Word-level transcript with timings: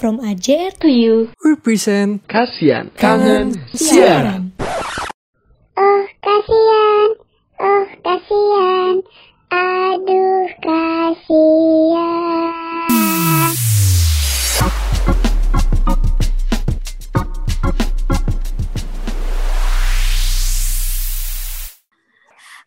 From 0.00 0.16
AJR 0.24 0.80
to 0.80 0.88
you. 0.88 1.28
Represent 1.44 2.24
Kasian. 2.24 2.88
Kangen 2.96 3.52
Siaran. 3.76 4.48
Oh 5.76 6.04
kasihan, 6.24 7.08
oh 7.60 7.84
kasihan, 8.00 9.04
aduh 9.52 10.48
kasihan. 10.64 12.48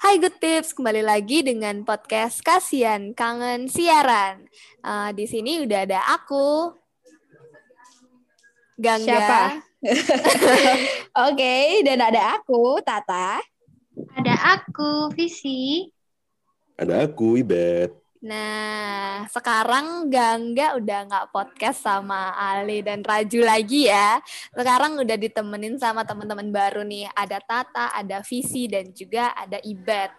Hai 0.06 0.22
Good 0.22 0.38
Tips, 0.38 0.78
kembali 0.78 1.02
lagi 1.02 1.42
dengan 1.42 1.82
podcast 1.82 2.46
Kasian 2.46 3.18
Kangen 3.18 3.66
Siaran. 3.66 4.46
Eh, 4.86 5.10
di 5.18 5.26
sini 5.26 5.66
udah 5.66 5.90
ada 5.90 5.98
aku, 6.14 6.83
Gangga, 8.74 9.06
Siapa? 9.06 9.42
Oke, 11.30 11.86
dan 11.86 12.00
ada 12.02 12.40
aku, 12.40 12.82
Tata. 12.82 13.38
Ada 14.18 14.58
aku, 14.58 15.14
Visi. 15.14 15.86
Ada 16.74 17.06
aku, 17.06 17.38
Ibet. 17.38 17.94
Nah, 18.24 19.28
sekarang 19.28 20.08
Gangga 20.08 20.80
udah 20.80 21.00
nggak 21.12 21.30
podcast 21.36 21.84
sama 21.84 22.32
Ali 22.34 22.80
dan 22.80 23.04
Raju 23.04 23.44
lagi 23.44 23.92
ya. 23.92 24.18
Sekarang 24.56 24.96
udah 24.96 25.18
ditemenin 25.20 25.76
sama 25.76 26.08
teman-teman 26.08 26.48
baru 26.50 26.88
nih. 26.88 27.12
Ada 27.12 27.44
Tata, 27.44 27.92
ada 27.92 28.24
Visi, 28.24 28.72
dan 28.72 28.90
juga 28.96 29.36
ada 29.36 29.60
Ibet. 29.60 30.10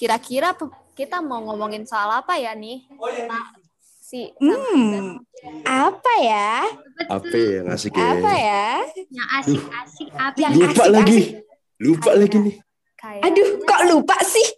Kira-kira 0.00 0.56
kita 0.96 1.20
mau 1.20 1.44
ngomongin 1.44 1.84
soal 1.84 2.24
apa 2.24 2.40
ya 2.40 2.56
nih? 2.56 2.88
Ta- 3.28 3.54
si 4.00 4.32
sama 4.40 4.64
Ibet. 4.72 5.04
Hmm, 5.04 5.08
apa 5.68 6.12
ya? 6.24 6.64
Apa 7.06 7.36
yang 7.36 7.66
asik 7.68 7.92
ya? 7.92 8.06
Apa 8.12 8.32
ya? 8.32 8.66
Yang 9.08 9.28
asik-asik 9.34 10.08
apa? 10.10 10.36
Yang 10.36 10.52
Lupa 10.54 10.64
asik-asik. 10.66 10.90
lagi. 10.90 11.20
Lupa 11.76 12.02
Kayak- 12.04 12.18
lagi 12.18 12.36
nih. 12.38 12.56
Kayak 12.94 13.22
Aduh, 13.22 13.48
kok 13.62 13.82
lupa 13.86 14.16
sih? 14.22 14.48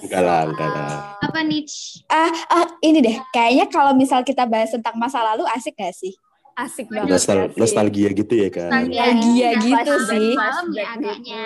Enggak 0.00 0.22
lah, 0.22 0.40
enggak 0.44 0.68
lah. 0.68 0.90
Apa 1.20 1.40
nih? 1.42 1.62
Ah, 2.06 2.30
ah, 2.48 2.66
ini 2.80 2.98
deh, 3.00 3.16
kayaknya 3.28 3.66
kalau 3.66 3.92
misal 3.92 4.22
kita 4.22 4.44
bahas 4.44 4.70
tentang 4.70 4.94
masa 4.94 5.22
lalu 5.24 5.42
asik 5.48 5.74
gak 5.74 5.90
sih? 5.92 6.14
Asik 6.54 6.86
banget. 6.86 7.10
Nostal 7.10 7.36
ya 7.36 7.46
sih. 7.48 7.58
nostalgia 7.58 8.08
gitu 8.12 8.30
ya 8.32 8.48
kan. 8.48 8.70
Nostalgia 8.70 9.48
gitu 9.56 9.74
Flashback- 9.74 10.06
sih. 10.08 10.28
Malam 10.32 10.66
ya 10.66 10.70
flashback 10.70 10.94
agaknya. 10.94 11.44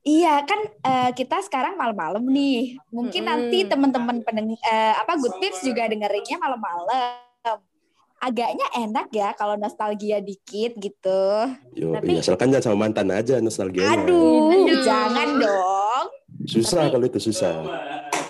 Iya 0.00 0.34
kan 0.44 0.60
eh, 0.82 1.10
kita 1.14 1.36
sekarang 1.40 1.74
malam-malam 1.74 2.24
nih. 2.26 2.76
Mungkin 2.90 3.22
Mm-mm. 3.22 3.32
nanti 3.40 3.58
teman-teman 3.64 4.16
pendeng 4.20 4.52
eh, 4.54 4.94
apa 4.94 5.16
good 5.16 5.32
tips 5.38 5.60
juga 5.62 5.84
dengerinnya 5.86 6.36
malam-malam. 6.36 7.24
Agaknya 8.20 8.68
enak 8.76 9.08
ya 9.10 9.32
kalau 9.32 9.56
nostalgia 9.56 10.20
dikit 10.20 10.76
gitu. 10.76 11.22
Yo, 11.72 11.96
Tapi- 11.96 12.12
iya, 12.12 12.20
asalkan 12.20 12.52
jangan 12.52 12.64
sama 12.68 12.84
mantan 12.84 13.08
aja 13.08 13.40
nostalgianya. 13.40 14.04
Aduh, 14.04 14.52
Aduh. 14.52 14.84
jangan 14.84 15.28
dong. 15.40 16.06
Susah 16.44 16.84
Tapi- 16.84 16.92
kalau 16.92 17.06
itu 17.08 17.20
susah. 17.22 17.52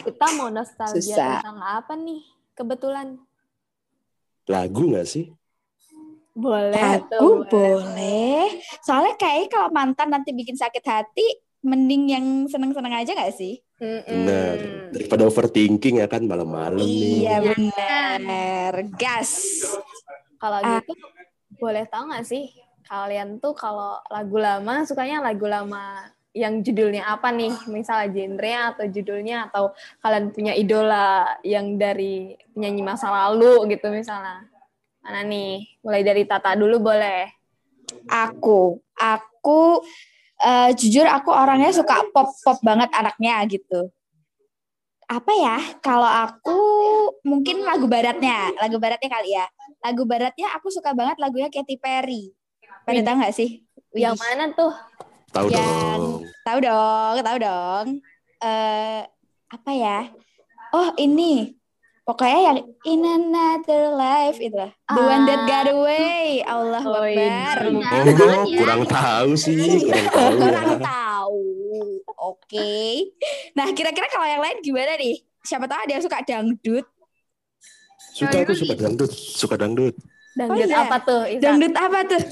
Kita 0.00 0.26
mau 0.38 0.46
nostalgia 0.46 0.94
Susah. 0.94 1.42
tentang 1.42 1.58
apa 1.58 1.92
nih? 1.98 2.22
Kebetulan 2.54 3.18
Lagu 4.46 4.82
nggak 4.88 5.06
sih? 5.06 5.30
boleh 6.30 7.02
Aku 7.04 7.44
tuh, 7.44 7.50
boleh. 7.50 8.62
Soalnya 8.80 9.18
kayaknya 9.18 9.48
kalau 9.50 9.68
mantan 9.68 10.08
nanti 10.08 10.30
bikin 10.30 10.54
sakit 10.54 10.80
hati, 10.80 11.26
mending 11.60 12.08
yang 12.08 12.26
seneng-seneng 12.48 12.94
aja 12.96 13.12
gak 13.12 13.36
sih? 13.36 13.60
Benar. 13.80 14.92
Daripada 14.92 15.24
overthinking 15.24 16.04
ya 16.04 16.08
kan 16.08 16.24
malam-malam 16.28 16.84
nih. 16.84 17.24
Iya 17.24 17.36
benar. 17.40 18.72
Gas. 18.96 19.32
Kalau 20.36 20.60
Ah. 20.60 20.80
gitu 20.80 20.92
boleh 21.60 21.84
tahu 21.88 22.08
nggak 22.08 22.24
sih 22.24 22.48
kalian 22.88 23.36
tuh 23.36 23.52
kalau 23.52 24.00
lagu 24.08 24.40
lama 24.40 24.88
sukanya 24.88 25.20
lagu 25.20 25.44
lama 25.44 26.08
yang 26.32 26.60
judulnya 26.64 27.08
apa 27.08 27.32
nih? 27.32 27.52
Misalnya 27.68 28.08
genre 28.12 28.54
atau 28.72 28.84
judulnya 28.88 29.36
atau 29.50 29.64
kalian 30.00 30.32
punya 30.32 30.52
idola 30.54 31.24
yang 31.44 31.76
dari 31.76 32.36
penyanyi 32.54 32.82
masa 32.84 33.10
lalu 33.10 33.68
gitu 33.76 33.88
misalnya. 33.92 34.46
Mana 35.00 35.24
nih? 35.24 35.80
Mulai 35.80 36.02
dari 36.04 36.22
Tata 36.28 36.52
dulu 36.54 36.80
boleh. 36.84 37.26
Aku, 38.06 38.78
aku 38.94 39.82
eh, 40.40 40.70
jujur 40.76 41.04
aku 41.04 41.30
orangnya 41.30 41.70
suka 41.70 42.00
pop-pop 42.10 42.58
banget 42.64 42.88
anaknya 42.96 43.40
gitu. 43.48 43.92
Apa 45.10 45.32
ya? 45.34 45.58
Kalau 45.82 46.06
aku 46.06 46.58
mungkin 47.26 47.66
lagu 47.66 47.90
baratnya, 47.90 48.54
lagu 48.62 48.78
baratnya 48.78 49.10
kali 49.10 49.34
ya. 49.34 49.46
Lagu 49.82 50.06
baratnya 50.06 50.48
aku 50.54 50.70
suka 50.70 50.94
banget 50.94 51.18
lagunya 51.18 51.50
Katy 51.50 51.76
Perry. 51.82 52.30
Pada 52.86 53.00
tahu 53.02 53.16
nggak 53.18 53.34
sih? 53.34 53.66
Yang 53.90 54.16
Wih. 54.16 54.22
mana 54.22 54.44
tuh? 54.54 54.72
Tahu 55.34 55.46
Yang- 55.50 55.58
dong. 55.58 56.02
Tahu 56.46 56.58
dong, 56.62 57.14
tahu 57.26 57.36
dong. 57.42 57.86
Eh 58.40 59.02
apa 59.50 59.70
ya? 59.74 59.98
Oh, 60.70 60.94
ini. 60.94 61.58
Pokoknya 62.10 62.40
yang 62.42 62.58
in 62.90 63.06
another 63.06 63.94
life 63.94 64.42
itu 64.42 64.58
lah. 64.58 64.74
The 64.90 64.98
one 64.98 65.30
that 65.30 65.46
got 65.46 65.70
away. 65.70 66.42
Allah 66.42 66.82
Oh, 66.82 67.06
Akbar. 67.06 67.56
Oh, 67.70 68.50
kurang 68.50 68.82
tahu 68.90 69.30
sih, 69.38 69.86
kurang 69.86 70.10
tahu 70.18 70.26
ya. 70.26 70.42
Kurang 70.42 70.72
tahu. 70.82 71.42
Oke. 72.18 73.14
Nah, 73.54 73.70
kira-kira 73.70 74.10
kalau 74.10 74.26
yang 74.26 74.42
lain 74.42 74.58
gimana 74.58 74.98
nih? 74.98 75.22
Siapa 75.46 75.70
tahu 75.70 75.86
ada 75.86 75.92
yang 75.94 76.02
suka 76.02 76.18
dangdut. 76.26 76.86
Suka 78.10 78.42
aku 78.42 78.58
suka 78.58 78.74
dangdut, 78.74 79.10
suka 79.14 79.54
dangdut. 79.54 79.94
Dangdut 80.34 80.66
Oh, 80.66 80.66
iya. 80.66 80.82
apa 80.82 80.96
tuh? 81.06 81.22
Isan? 81.30 81.42
Dangdut 81.46 81.74
apa 81.78 81.98
tuh? 82.10 82.22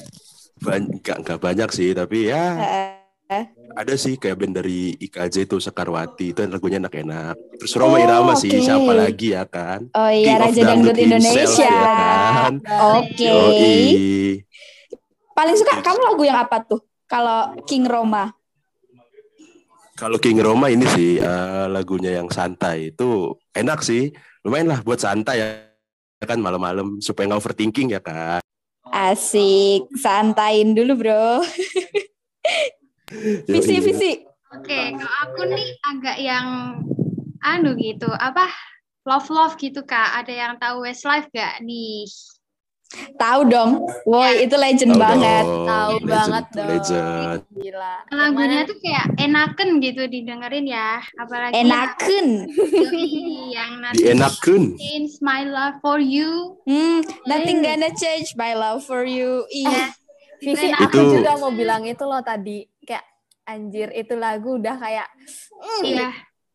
Banyak, 0.58 1.16
nggak 1.22 1.38
banyak 1.38 1.70
sih, 1.70 1.94
tapi 1.94 2.34
ya 2.34 2.97
Eh, 3.28 3.44
ada 3.76 3.92
sih 3.92 4.16
kayak 4.16 4.40
band 4.40 4.56
dari 4.56 4.96
IKJ 4.96 5.44
itu 5.44 5.60
Sekarwati 5.60 6.32
itu 6.32 6.40
lagunya 6.48 6.80
enak-enak. 6.80 7.36
Terus 7.60 7.76
Roma 7.76 8.00
Oh, 8.00 8.02
Irama 8.02 8.32
sih, 8.32 8.48
oke. 8.48 8.64
siapa 8.64 8.92
lagi 8.96 9.36
ya 9.36 9.44
kan? 9.44 9.84
oh 9.92 10.08
iya, 10.08 10.24
King 10.24 10.40
Raja 10.40 10.62
Dangdut 10.64 10.96
himself, 10.96 11.04
Indonesia. 11.28 11.68
ya 11.68 11.82
kan? 11.84 12.52
Oke. 12.96 13.28
Yoi. 13.28 13.68
Paling 15.36 15.56
suka 15.60 15.76
kamu 15.78 16.00
lagu 16.00 16.22
yang 16.24 16.40
apa 16.40 16.56
tuh? 16.64 16.80
Kalau 17.04 17.52
King 17.62 17.84
Roma. 17.84 18.32
Kalau 19.92 20.16
King 20.16 20.40
Roma 20.40 20.72
ini 20.72 20.88
sih 20.88 21.20
eh, 21.20 21.66
lagunya 21.68 22.16
yang 22.16 22.32
santai 22.32 22.96
itu 22.96 23.36
enak 23.52 23.84
sih, 23.84 24.08
lumayan 24.40 24.72
lah 24.72 24.80
buat 24.80 25.04
santai 25.04 25.36
ya 25.36 25.48
kan 26.24 26.40
malam-malam 26.40 26.96
supaya 26.98 27.28
nggak 27.28 27.40
overthinking 27.44 27.92
ya 27.92 28.00
kan. 28.00 28.40
Asik, 28.88 29.84
santain 30.00 30.72
dulu, 30.72 30.96
Bro. 30.96 31.44
Visi, 33.48 33.74
Yoi. 33.80 33.84
visi. 33.84 34.12
Oke, 34.48 34.96
kalau 34.96 35.14
aku 35.28 35.40
nih 35.48 35.68
agak 35.84 36.16
yang 36.20 36.46
anu 37.44 37.76
gitu, 37.76 38.08
apa? 38.08 38.48
Love 39.08 39.28
love 39.32 39.54
gitu 39.56 39.84
kak. 39.84 40.24
Ada 40.24 40.32
yang 40.32 40.52
tahu 40.60 40.84
Westlife 40.84 41.28
gak 41.32 41.60
nih? 41.64 42.04
Tahu 43.20 43.40
dong. 43.52 43.84
Woi, 44.08 44.48
itu 44.48 44.56
legend 44.56 44.96
Tahu 44.96 45.00
banget. 45.00 45.44
Tahu 45.44 45.94
banget 46.08 46.44
dong. 46.56 46.68
Legend. 46.72 47.40
Gila. 47.52 47.94
Lagunya 48.08 48.60
tuh 48.64 48.76
kayak 48.80 49.06
enaken 49.20 49.68
gitu 49.84 50.02
didengerin 50.08 50.64
ya. 50.64 51.04
Apalagi 51.20 51.52
Enaken. 51.52 52.26
yang, 52.48 52.96
yang 53.56 53.70
nanti 53.84 54.00
Dienakeun. 54.08 54.64
change 54.80 55.20
my 55.20 55.44
love 55.44 55.76
for 55.84 56.00
you. 56.00 56.56
Hmm, 56.64 57.04
nothing 57.28 57.60
gonna 57.60 57.92
change 57.92 58.32
my 58.40 58.56
love 58.56 58.80
for 58.80 59.04
you. 59.04 59.44
Iya. 59.52 59.92
Visi 60.44 60.70
Itu 60.70 60.78
aku 60.78 61.18
juga 61.18 61.34
mau 61.36 61.50
bilang 61.50 61.82
itu 61.82 62.04
loh 62.06 62.22
tadi 62.22 62.62
anjir 63.48 63.88
itu 63.90 64.12
lagu 64.12 64.60
udah 64.60 64.76
kayak 64.76 65.08
mm, 65.56 65.82
Iya, 65.82 66.10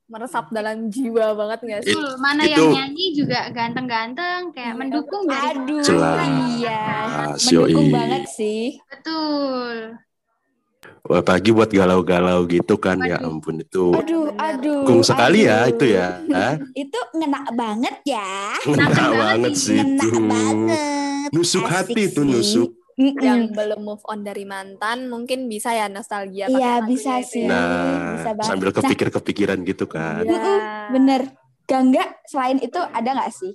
meresap 0.05 0.53
dalam 0.53 0.87
jiwa 0.87 1.33
banget 1.33 1.59
gak 1.63 1.81
sih? 1.81 1.91
betul. 1.91 2.09
Mana 2.17 2.45
itu- 2.45 2.53
yang 2.53 2.69
nyanyi 2.69 3.05
juga 3.11 3.39
ganteng-ganteng, 3.49 4.53
kayak 4.53 4.73
mendukung 4.77 5.25
dari 5.25 5.57
Aduh, 5.57 5.81
Jelas. 5.81 6.21
iya. 6.53 6.81
Mendukung 7.33 7.89
banget 7.89 8.23
sih. 8.29 8.77
Betul. 8.85 9.97
Apalagi 11.03 11.51
buat 11.51 11.67
galau-galau 11.67 12.47
gitu 12.47 12.79
kan 12.79 12.95
ya 13.01 13.19
Waduh. 13.19 13.27
ampun 13.27 13.59
itu. 13.59 13.91
Aduh, 13.91 14.31
aduh. 14.37 14.87
Kung 14.87 15.03
sekali 15.03 15.43
ya 15.43 15.67
aduh. 15.67 15.71
itu 15.75 15.85
ya. 15.91 16.07
Hah? 16.31 16.55
Itu 16.71 16.99
ngena 17.11 17.43
banget 17.51 17.95
ya. 18.07 18.55
Ngena 18.63 18.87
banget 18.87 19.11
banget 19.19 19.53
sih 19.57 19.75
Ngena 19.75 19.99
itu. 19.99 20.19
banget. 20.23 21.27
Nusuk 21.35 21.65
Asik 21.65 21.71
hati 21.91 22.01
itu 22.07 22.21
sih. 22.23 22.67
Nusuk. 22.95 23.15
Mm-mm. 23.15 23.23
Yang 23.23 23.41
belum 23.51 23.81
move 23.81 24.03
on 24.03 24.19
dari 24.21 24.43
mantan 24.43 25.07
mungkin 25.07 25.45
bisa 25.45 25.69
ya 25.69 25.85
nostalgia 25.87 26.45
Iya, 26.45 26.81
bisa 26.83 27.19
itu 27.19 27.29
sih. 27.29 27.43
ya. 27.43 27.49
Nah, 27.49 28.15
bisa 28.15 28.31
banget. 28.31 28.47
sambil 28.47 28.69
kepikir-kepikiran 28.71 29.59
gitu 29.63 29.85
kan. 29.85 30.21
Mm-mm, 30.21 30.59
Bener. 30.91 31.21
Gangga 31.63 32.03
selain 32.23 32.59
itu 32.59 32.75
ada 32.75 33.09
nggak 33.13 33.31
sih? 33.31 33.53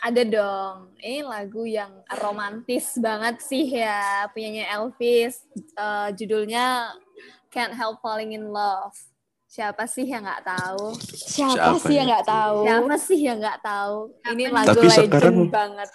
Ada 0.00 0.22
dong. 0.22 0.76
Ini 0.98 1.22
lagu 1.22 1.64
yang 1.64 1.92
romantis 2.14 2.96
banget 2.98 3.40
sih 3.40 3.68
ya. 3.70 4.28
Punyanya 4.28 4.68
Elvis. 4.74 5.44
Eh, 5.54 6.08
judulnya 6.14 6.92
Can't 7.48 7.72
Help 7.72 8.00
Falling 8.00 8.32
in 8.32 8.48
Love. 8.48 8.92
Siapa 9.44 9.86
sih 9.86 10.02
yang 10.02 10.26
nggak 10.26 10.42
tahu? 10.42 10.98
Siapa, 11.06 11.54
Siapa 11.54 11.78
sih 11.78 11.94
ya? 11.94 11.98
yang 12.02 12.08
nggak 12.10 12.26
tahu? 12.26 12.56
Siapa 12.60 12.94
sih 12.98 13.18
yang 13.22 13.38
nggak 13.38 13.60
tahu? 13.62 13.96
Ini 14.26 14.44
lagu 14.50 14.66
Tapi 14.66 14.82
legend 14.82 15.06
sekarang- 15.06 15.48
banget. 15.48 15.88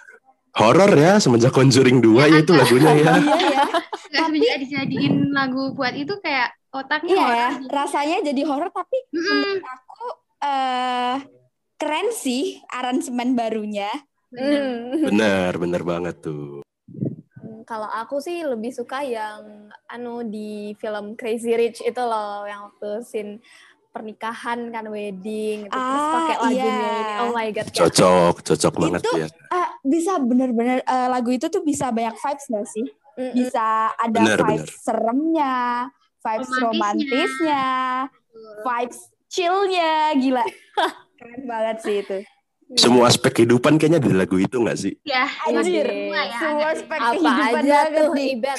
Horor 0.52 0.90
ya 0.92 1.16
semenjak 1.16 1.50
Conjuring 1.50 1.98
2 1.98 2.26
ya 2.26 2.38
itu 2.38 2.52
lagunya 2.52 2.90
ya. 2.92 3.12
Iya 3.14 3.36
ya. 3.54 3.64
Semenjak 4.10 4.56
dijadiin 4.60 5.30
lagu 5.30 5.70
buat 5.72 5.94
itu 5.94 6.10
kayak 6.18 6.50
otaknya 6.70 7.12
Iya 7.12 7.26
ya. 7.26 7.48
horor. 7.54 7.70
Rasanya 7.70 8.16
jadi 8.24 8.42
horor 8.42 8.70
tapi 8.70 8.98
Mm-mm. 9.08 9.22
menurut 9.22 9.62
aku 9.64 10.02
eh 10.40 11.16
keren 11.76 12.08
sih 12.10 12.42
aransemen 12.66 13.32
barunya. 13.32 13.88
Bener. 14.28 14.62
Hmm. 14.62 15.06
Bener, 15.06 15.52
bener 15.56 15.82
banget 15.82 16.16
tuh. 16.20 16.62
Hmm, 17.34 17.62
Kalau 17.62 17.86
aku 17.86 18.18
sih 18.18 18.42
lebih 18.42 18.70
suka 18.70 19.02
yang 19.02 19.70
anu 19.86 20.22
di 20.22 20.74
film 20.76 21.14
Crazy 21.14 21.50
Rich 21.50 21.80
itu 21.80 21.98
loh 21.98 22.42
yang 22.42 22.66
waktu 22.66 23.02
scene 23.02 23.32
pernikahan 23.90 24.70
kan 24.70 24.86
wedding 24.86 25.66
itu 25.66 25.74
terus 25.74 25.82
Ah, 26.00 26.12
pakai 26.14 26.36
lagunya 26.40 26.62
iya. 26.64 26.90
ini. 26.94 27.14
Oh 27.20 27.30
my 27.30 27.48
god. 27.48 27.66
kayak- 27.66 27.76
Cocok, 27.76 28.34
cocok 28.40 28.74
banget 28.76 29.00
Itu 29.02 29.16
ya. 29.16 29.28
Ah, 29.48 29.68
bisa 29.82 30.12
bener-bener 30.16 30.78
eh, 30.80 31.08
lagu 31.08 31.28
itu 31.28 31.46
tuh 31.46 31.60
bisa 31.60 31.90
banyak 31.90 32.14
vibes 32.14 32.44
gak 32.46 32.66
sih? 32.66 32.86
Mm-mm. 33.12 33.34
Bisa 33.34 33.66
ada 33.92 34.16
Bener, 34.16 34.38
vibes 34.40 34.70
seremnya, 34.78 35.54
vibes 36.18 36.48
Romantisnya. 36.48 36.62
romantisnya, 36.62 37.64
vibes 38.62 38.98
chillnya, 39.26 39.92
gila. 40.14 40.44
Keren 41.18 41.42
banget 41.44 41.76
sih 41.80 41.96
itu. 42.00 42.18
Semua 42.78 43.10
aspek 43.10 43.42
kehidupan 43.42 43.82
kayaknya 43.82 43.98
di 43.98 44.14
lagu 44.14 44.38
itu 44.38 44.62
nggak 44.62 44.78
sih? 44.78 44.94
Ya, 45.02 45.26
Anjir, 45.42 45.90
semua 45.90 46.20
ya. 46.22 46.38
semua 46.38 46.66
aspek 46.70 46.98
Apa 46.98 47.10
kehidupan 47.10 47.62
aja 47.66 47.78
tuh. 47.90 48.10
Ibet. 48.14 48.58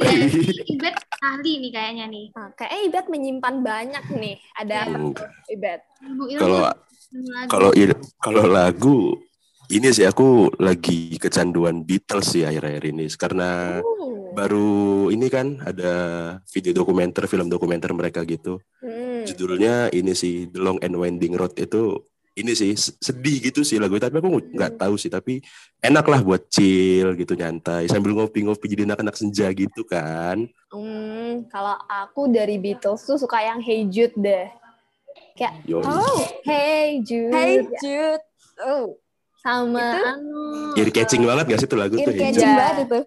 Ibet 0.78 0.94
ahli 1.18 1.52
nih 1.58 1.70
kayaknya 1.74 2.04
nih. 2.06 2.26
Nah, 2.38 2.48
kayaknya 2.54 2.80
Ibet 2.86 3.06
menyimpan 3.10 3.54
banyak 3.60 4.04
nih. 4.14 4.34
Ada 4.54 4.74
apa 4.86 4.94
tuh, 4.94 4.98
Enggak. 5.10 5.30
Ibet? 5.50 5.80
Kalau 6.38 6.60
kalau 7.50 7.70
kalau 8.22 8.44
lagu 8.46 9.18
ini 9.68 9.88
sih 9.90 10.04
aku 10.04 10.52
lagi 10.60 11.16
kecanduan 11.16 11.82
Beatles 11.82 12.30
sih 12.30 12.44
akhir-akhir 12.44 12.84
ini 12.88 13.08
karena 13.16 13.80
Uh. 13.82 14.32
baru 14.32 15.12
ini 15.12 15.28
kan 15.28 15.60
ada 15.60 15.92
video 16.48 16.72
dokumenter 16.72 17.28
film 17.28 17.52
dokumenter 17.52 17.92
mereka 17.92 18.24
gitu 18.24 18.56
Hmm. 18.80 19.28
judulnya 19.28 19.92
ini 19.92 20.16
sih 20.16 20.48
The 20.48 20.58
Long 20.58 20.80
and 20.80 20.96
Winding 20.96 21.36
Road 21.36 21.52
itu 21.54 22.00
ini 22.34 22.52
sih 22.52 22.72
sedih 22.74 23.38
gitu 23.42 23.60
sih 23.60 23.76
lagu 23.76 23.96
tapi 23.96 24.16
aku 24.16 24.28
nggak 24.50 24.76
tahu 24.76 24.96
sih 24.96 25.06
tapi 25.06 25.44
enak 25.78 26.00
lah 26.02 26.20
buat 26.20 26.48
chill 26.48 27.12
gitu 27.12 27.32
nyantai 27.32 27.84
sambil 27.84 28.12
ngopi-ngopi 28.14 28.64
jadi 28.66 28.86
anak-anak 28.86 29.12
senja 29.12 29.48
gitu 29.50 29.84
kan 29.84 30.48
Hmm, 30.68 31.44
kalau 31.46 31.76
aku 31.84 32.26
dari 32.26 32.56
Beatles 32.56 33.04
tuh 33.04 33.16
suka 33.16 33.36
yang 33.38 33.60
Hey 33.60 33.84
Jude 33.84 34.16
deh. 34.16 34.48
Kayak 35.34 35.60
Yo, 35.62 35.84
Oh, 35.84 36.24
Hey 36.42 36.96
Jude. 37.00 37.28
Hey 37.28 37.60
Jude. 37.76 38.24
Oh, 38.58 38.96
sama 39.38 39.92
Itu 39.92 40.00
anu. 40.06 40.40
ear 40.74 40.88
catching 40.88 41.22
banget 41.22 41.44
gak 41.46 41.58
sih 41.58 41.68
itu 41.68 41.76
lagu 41.76 41.94
ear 41.94 42.08
tuh 42.08 42.14
catching 42.14 42.40
Iya. 42.42 42.56
banget 42.56 42.76
itu. 42.82 43.00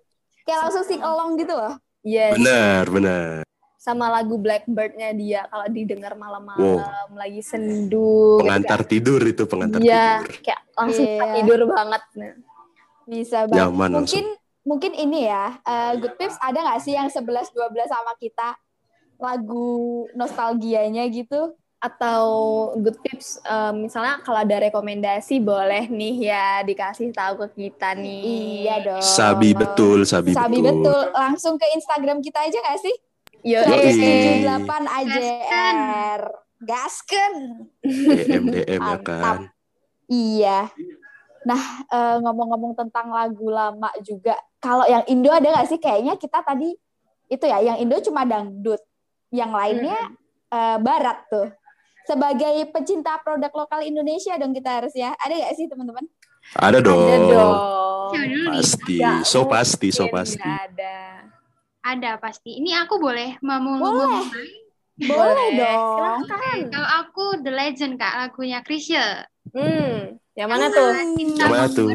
Kayak 0.44 0.60
langsung 0.62 0.86
sing 0.86 1.02
along 1.02 1.32
gitu 1.36 1.54
loh. 1.54 1.74
Yes. 2.02 2.38
benar 2.38 2.86
benar 2.86 3.42
Sama 3.86 4.10
lagu 4.10 4.42
Blackbird-nya 4.42 5.14
dia 5.14 5.46
kalau 5.46 5.70
didengar 5.70 6.18
malam-malam 6.18 7.14
lagi 7.14 7.46
sendu. 7.46 8.42
gitu 8.42 8.42
pengantar 8.42 8.82
tidur 8.82 9.22
itu 9.22 9.46
pengantar. 9.46 9.78
Iya, 9.78 10.26
tidur 10.26 10.42
kayak 10.42 10.62
langsung 10.74 11.06
Iya. 11.06 11.26
tidur 11.38 11.60
banget. 11.70 12.02
Nah. 12.18 12.34
Bisa 13.06 13.38
banget. 13.46 13.62
Nyaman 13.62 13.90
mungkin 14.02 14.26
mungkin 14.66 14.92
ini 14.98 15.30
ya, 15.30 15.62
eh, 15.62 16.02
Good 16.02 16.18
Pips 16.18 16.42
ada 16.42 16.58
nggak 16.66 16.82
sih 16.82 16.98
yang 16.98 17.14
11 17.14 17.54
12 17.54 17.86
sama 17.86 18.18
kita 18.18 18.58
lagu 19.22 20.10
nostalgianya 20.18 21.06
gitu? 21.14 21.54
Atau 21.78 22.26
good 22.82 22.98
tips, 23.06 23.38
eh, 23.46 23.74
misalnya 23.78 24.18
kalau 24.26 24.42
ada 24.42 24.58
rekomendasi 24.58 25.38
boleh 25.38 25.86
nih 25.86 26.34
ya 26.34 26.66
dikasih 26.66 27.14
tahu 27.14 27.46
ke 27.46 27.70
kita 27.70 27.94
nih. 27.94 28.66
Iya 28.66 28.76
dong. 28.82 29.04
sabi 29.06 29.54
betul 29.54 30.02
sabi, 30.02 30.34
Sabi 30.34 30.66
betul. 30.66 31.14
Langsung 31.14 31.62
ke 31.62 31.70
Instagram 31.78 32.26
kita 32.26 32.42
aja 32.42 32.58
nggak 32.58 32.82
sih? 32.82 32.96
Yo. 33.46 33.62
78 33.62 34.42
AJR. 34.90 36.22
Gasken. 36.66 37.34
DM 37.86 38.46
DM 38.50 38.82
ya 38.82 38.98
kan 39.06 39.54
Iya. 40.10 40.74
Nah, 41.46 41.62
eh, 41.86 42.18
ngomong-ngomong 42.26 42.74
tentang 42.74 43.14
lagu 43.14 43.54
lama 43.54 43.94
juga, 44.02 44.34
kalau 44.58 44.82
yang 44.90 45.06
Indo 45.06 45.30
ada 45.30 45.46
nggak 45.46 45.70
sih? 45.70 45.78
Kayaknya 45.78 46.18
kita 46.18 46.42
tadi 46.42 46.74
itu 47.30 47.46
ya, 47.46 47.62
yang 47.62 47.78
Indo 47.78 48.02
cuma 48.02 48.26
dangdut, 48.26 48.82
yang 49.30 49.54
lainnya 49.54 50.10
eh, 50.50 50.78
barat 50.82 51.30
tuh. 51.30 51.54
Sebagai 52.10 52.70
pecinta 52.74 53.18
produk 53.22 53.54
lokal 53.54 53.86
Indonesia 53.86 54.34
dong 54.42 54.58
kita 54.58 54.82
harus 54.82 54.94
ya. 54.98 55.14
Ada 55.22 55.34
nggak 55.38 55.54
sih 55.54 55.66
teman-teman? 55.70 56.06
ada 56.54 56.78
dong, 56.78 57.10
Ada 57.10 57.26
dong. 57.30 57.56
Pasti 58.54 58.98
so 59.26 59.50
pasti 59.50 59.90
so 59.90 60.06
pasti 60.10 60.46
ada. 60.46 61.15
Ada 61.86 62.18
pasti. 62.18 62.58
Ini 62.58 62.82
aku 62.82 62.98
boleh 62.98 63.38
mau 63.46 63.62
Boleh. 63.62 64.26
Boleh 64.96 65.48
dong. 65.54 66.26
Silakan. 66.26 66.58
Kalau 66.72 66.90
aku 67.04 67.26
The 67.44 67.52
Legend 67.52 67.94
kak 67.96 68.14
lagunya 68.18 68.60
Krisya. 68.66 69.28
Hmm, 69.54 70.18
yang 70.34 70.50
mana 70.50 70.68
tuh? 70.68 70.90
Cinta 71.14 71.46
Yang 71.46 71.52
mana 71.54 71.68
tuh? 71.70 71.88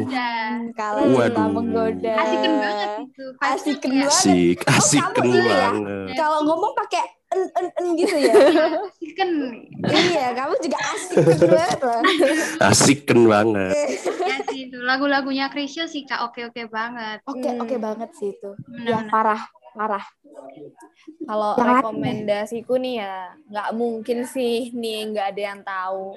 Kalau 0.71 1.01
cinta 1.03 1.43
menggoda. 1.51 2.13
Asikin 2.15 2.51
banget 2.55 2.89
itu. 3.03 3.25
Asiken 3.37 3.91
kayak 3.91 3.99
banget. 3.99 4.15
asik 4.15 4.57
asik 4.65 5.01
kamu 5.11 5.27
ini 5.27 5.39
ya? 5.43 5.59
banget 5.75 6.15
Kalau 6.15 6.39
ngomong 6.47 6.71
pakai 6.71 7.03
en 7.31 7.41
en 7.51 7.67
en 7.75 7.85
gitu 7.99 8.15
ya. 8.15 8.33
Asiken. 8.79 9.29
iya, 9.91 10.25
kamu 10.31 10.53
juga 10.61 10.77
asik 10.79 11.15
banget 11.43 11.79
loh. 11.83 12.01
asiken 12.63 13.19
banget 13.27 13.75
Ya 14.23 14.37
sih 14.47 14.69
itu. 14.69 14.77
Lagu-lagunya 14.79 15.51
Krisya 15.51 15.85
sih 15.85 16.07
kak 16.07 16.23
oke-oke 16.23 16.69
banget. 16.69 17.19
Oke, 17.27 17.43
Hmm. 17.43 17.59
oke 17.59 17.75
banget 17.77 18.09
sih 18.15 18.31
itu. 18.31 18.51
Ya 18.85 19.03
Benar-benar. 19.03 19.11
parah, 19.11 19.41
parah. 19.71 20.05
Kalau 21.25 21.55
rekomendasiku 21.57 22.75
nih 22.77 23.03
ya, 23.03 23.35
nggak 23.47 23.69
mungkin 23.75 24.27
sih 24.27 24.71
nih 24.75 25.11
nggak 25.11 25.27
ada 25.35 25.41
yang 25.41 25.59
tahu 25.63 26.15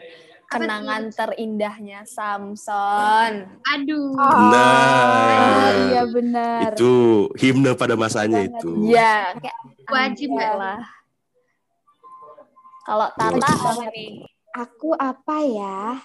kenangan 0.48 1.02
terindahnya 1.10 2.00
Samson. 2.06 3.32
Aduh. 3.74 4.14
Benar. 4.14 5.72
iya 5.90 6.02
benar. 6.06 6.70
itu 6.74 6.92
himne 7.40 7.74
pada 7.74 7.98
masanya 7.98 8.44
Banget. 8.44 8.60
itu 8.62 8.70
Ya, 8.92 9.34
kayak 9.38 9.58
Wajib 9.90 10.30
lah. 10.36 10.80
Kalau 12.84 13.08
Tata 13.16 13.48
apa 13.48 13.70
nih? 13.92 14.24
Aku 14.54 14.94
apa 14.94 15.36
ya? 15.42 15.98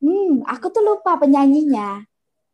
Hmm, 0.00 0.40
aku 0.48 0.72
tuh 0.72 0.80
lupa 0.80 1.20
penyanyinya. 1.20 2.09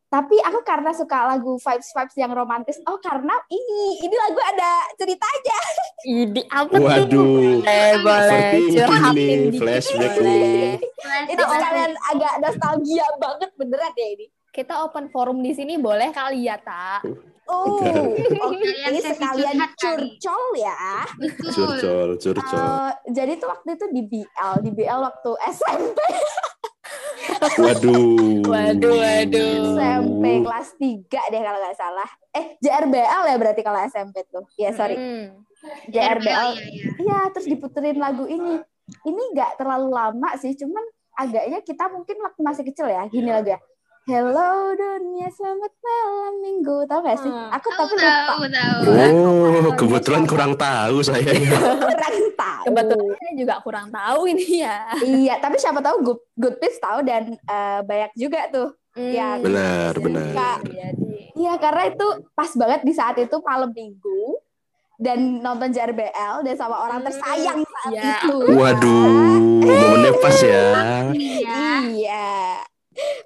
Tapi 0.06 0.38
aku 0.38 0.62
karena 0.62 0.94
suka 0.94 1.26
lagu 1.34 1.58
vibes-vibes 1.58 2.14
yang 2.14 2.30
romantis. 2.30 2.78
Oh, 2.86 2.94
karena 3.02 3.34
ini, 3.50 4.06
ini 4.06 4.16
lagu 4.16 4.38
ada 4.38 4.86
ceritanya. 4.94 5.58
Idi 6.06 6.42
apa 6.46 6.74
tuh? 6.78 6.86
waduh 6.86 7.60
Boleh, 7.60 7.90
boleh. 8.06 8.50
Curhatin 8.70 9.40
flashback 9.58 10.12
boleh. 10.14 10.78
Ini 11.26 11.42
sekalian 11.42 11.92
agak 12.14 12.34
nostalgia 12.38 13.06
banget 13.18 13.50
beneran 13.58 13.92
ya 13.98 14.08
ini. 14.14 14.26
Kita 14.54 14.86
open 14.86 15.10
forum 15.10 15.42
di 15.42 15.52
sini 15.52 15.74
boleh 15.76 16.14
kali 16.14 16.46
ya, 16.46 16.56
Tak? 16.56 17.02
Oh, 17.46 17.78
oke. 17.78 17.86
Sekalian 18.26 18.90
ini 18.90 19.00
sekalian 19.02 19.56
curcol 19.78 20.44
ya. 20.58 21.06
Betul. 21.14 21.50
curcol 21.54 22.08
curcol 22.18 22.58
Eh, 22.58 22.92
jadi 23.14 23.32
tuh 23.38 23.48
waktu 23.54 23.78
itu 23.78 23.86
di 23.94 24.02
BL, 24.02 24.52
di 24.66 24.70
BL 24.74 25.00
waktu 25.02 25.30
SMP, 25.54 25.98
waduh 27.60 28.36
Waduh, 28.46 28.94
waduh. 29.02 29.74
SMP 29.74 30.24
kelas 30.46 30.68
3 30.78 31.32
deh 31.32 31.40
kalau 31.42 31.58
nggak 31.58 31.76
salah. 31.76 32.08
Eh, 32.30 32.54
JRBL 32.62 33.22
ya 33.26 33.36
berarti 33.36 33.60
kalau 33.66 33.78
SMP 33.84 34.22
tuh. 34.30 34.46
Iya, 34.54 34.70
sorry. 34.72 34.96
Hmm. 34.96 35.42
JRBL. 35.90 36.50
Iya, 36.54 36.66
iya. 36.70 36.84
Iya, 37.02 37.18
terus 37.34 37.46
diputerin 37.50 37.98
lagu 37.98 38.24
ini. 38.30 38.62
Ini 39.02 39.22
nggak 39.34 39.58
terlalu 39.58 39.90
lama 39.90 40.30
sih, 40.38 40.54
cuman 40.54 40.84
agaknya 41.18 41.58
kita 41.66 41.90
mungkin 41.90 42.16
waktu 42.22 42.40
masih 42.42 42.64
kecil 42.70 42.86
ya. 42.86 43.02
Gini 43.10 43.30
lagu 43.34 43.50
ya. 43.50 43.58
Hello 44.06 44.70
dunia, 44.70 45.26
selamat 45.28 45.72
malam 45.82 46.34
minggu. 46.38 46.86
Tahu 46.86 47.00
gak 47.02 47.18
sih? 47.18 47.26
Hmm. 47.26 47.50
Aku 47.50 47.66
Tahu, 47.66 47.78
tapi 47.82 47.94
lupa. 47.96 48.06
tahu, 48.06 48.42
tahu. 48.46 48.80
oh 49.58 49.74
kebetulan 49.74 50.22
kurang 50.24 50.52
tahu 50.54 51.02
saya 51.02 51.26
Kurang 51.74 52.16
tahu. 52.32 52.62
Kebetulan 52.70 53.06
saya 53.12 53.32
juga 53.34 53.54
kurang 53.66 53.90
tahu 53.90 54.30
ini 54.30 54.62
ya. 54.62 54.94
Iya, 55.02 55.42
tapi 55.42 55.58
siapa 55.58 55.82
tahu 55.82 56.06
Good, 56.06 56.20
good 56.38 56.56
Tips 56.62 56.78
tahu 56.78 57.02
dan 57.02 57.34
eh, 57.34 57.80
banyak 57.82 58.14
juga 58.14 58.46
tuh. 58.46 58.78
Hmm. 58.94 59.10
Ya, 59.10 59.36
benar 59.36 59.98
benar 59.98 60.30
Iya, 61.34 61.52
karena 61.58 61.82
itu 61.90 62.06
pas 62.30 62.54
banget 62.54 62.86
di 62.86 62.94
saat 62.94 63.18
itu 63.18 63.36
malam 63.42 63.74
minggu 63.74 64.38
dan 64.96 65.42
nonton 65.42 65.68
JRBL 65.68 66.40
dan 66.40 66.54
sama 66.54 66.78
orang 66.78 67.02
tersayang 67.02 67.58
saat 67.58 67.90
Iya. 67.90 68.22
itu. 68.22 68.38
waduh 68.54 69.34
momennya 69.60 70.12
pas 70.16 70.38
ya 70.38 70.62
Iya. 71.10 71.58
Iya. 71.90 72.30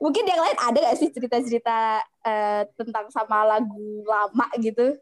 Mungkin 0.03 0.25
yang 0.27 0.41
lain 0.41 0.59
ada 0.59 0.79
gak 0.91 0.99
sih 0.99 1.11
cerita-cerita 1.15 2.03
eh, 2.27 2.63
tentang 2.75 3.07
sama 3.11 3.47
lagu 3.47 4.03
lama 4.07 4.47
gitu? 4.59 4.99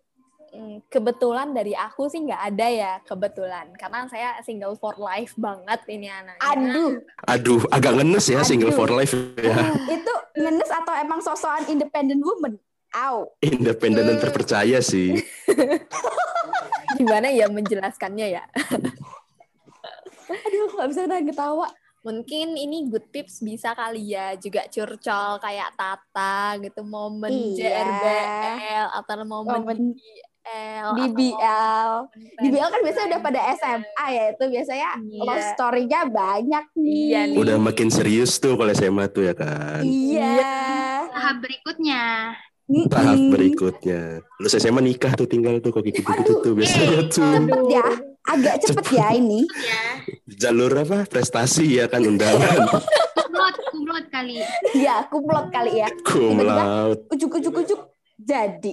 Hmm, 0.48 0.80
kebetulan 0.88 1.52
dari 1.52 1.76
aku 1.76 2.08
sih 2.08 2.24
nggak 2.24 2.40
ada 2.40 2.66
ya 2.72 2.92
kebetulan 3.04 3.68
karena 3.76 4.08
saya 4.08 4.40
single 4.40 4.80
for 4.80 4.96
life 4.96 5.36
banget 5.36 5.76
ini 5.92 6.08
anaknya. 6.08 6.40
Aduh, 6.40 6.92
Aduh, 7.28 7.60
agak 7.68 8.00
ngenes 8.00 8.24
ya 8.32 8.40
single 8.40 8.72
Aduh. 8.72 8.78
for 8.80 8.88
life 8.88 9.12
ya. 9.36 9.76
itu 10.00 10.14
ngenes 10.40 10.72
atau 10.72 10.94
emang 10.96 11.20
sosokan 11.20 11.68
independent 11.68 12.24
woman? 12.24 12.56
Au. 12.96 13.28
Independen 13.44 14.08
dan 14.08 14.16
terpercaya 14.16 14.80
sih. 14.80 15.20
Gimana 16.96 17.28
ya 17.28 17.52
menjelaskannya 17.52 18.40
ya? 18.40 18.48
Aduh, 20.32 20.66
nggak 20.80 20.88
bisa 20.88 21.04
nahan 21.04 21.28
ketawa. 21.28 21.68
Mungkin 22.08 22.56
ini 22.56 22.88
good 22.88 23.12
tips 23.12 23.44
bisa 23.44 23.76
kali 23.76 24.16
ya 24.16 24.32
juga 24.34 24.64
curcol 24.64 25.36
kayak 25.38 25.76
Tata 25.76 26.56
gitu 26.56 26.80
momen 26.80 27.28
Iya. 27.28 27.84
JRBL 27.84 28.86
atau 28.96 29.14
momen 29.20 29.60
Momen 29.60 29.78
DBL 29.92 30.88
atau 30.88 30.96
DBL. 30.96 31.90
momen 32.08 32.40
DBL 32.40 32.68
kan 32.72 32.80
biasanya 32.80 33.06
udah 33.06 33.20
pada 33.20 33.40
SMA 33.52 34.06
ya, 34.08 34.24
itu 34.32 34.44
biasanya 34.48 34.88
Iya. 34.96 35.20
love 35.20 35.44
story-nya 35.52 36.00
banyak 36.08 36.64
nih. 36.74 36.96
Iya 37.04 37.20
nih. 37.28 37.36
Udah 37.36 37.56
makin 37.60 37.88
serius 37.88 38.40
tuh 38.40 38.56
kalau 38.56 38.72
SMA 38.72 39.04
tuh 39.12 39.28
ya 39.28 39.34
kan. 39.36 39.84
Iya. 39.84 40.48
Tahap 41.12 41.36
berikutnya. 41.44 42.32
Tahap 42.68 43.16
berikutnya. 43.32 44.20
Lu 44.36 44.46
SMA 44.52 44.84
nikah 44.84 45.16
tuh 45.16 45.24
tinggal 45.24 45.56
tuh 45.64 45.72
kok 45.72 45.80
gitu 45.88 46.04
gitu 46.04 46.32
tuh 46.44 46.52
biasanya 46.52 47.00
tuh. 47.08 47.24
Cepet 47.24 47.60
ya, 47.72 47.86
agak 48.28 48.54
cepet 48.60 48.86
ya 48.92 49.06
ini. 49.16 49.40
Ya, 49.48 49.82
Jalur 50.36 50.76
apa? 50.76 51.08
Prestasi 51.08 51.80
ya 51.80 51.88
kan 51.88 52.04
undangan. 52.04 52.68
kumlot, 53.16 53.56
kumlot 53.72 54.06
kali. 54.12 54.44
Ya, 54.76 55.00
kumlot 55.08 55.48
kali 55.48 55.80
ya. 55.80 55.88
Laude. 56.44 57.08
Ujuk-ujuk-ujuk 57.08 57.80
jadi. 58.20 58.72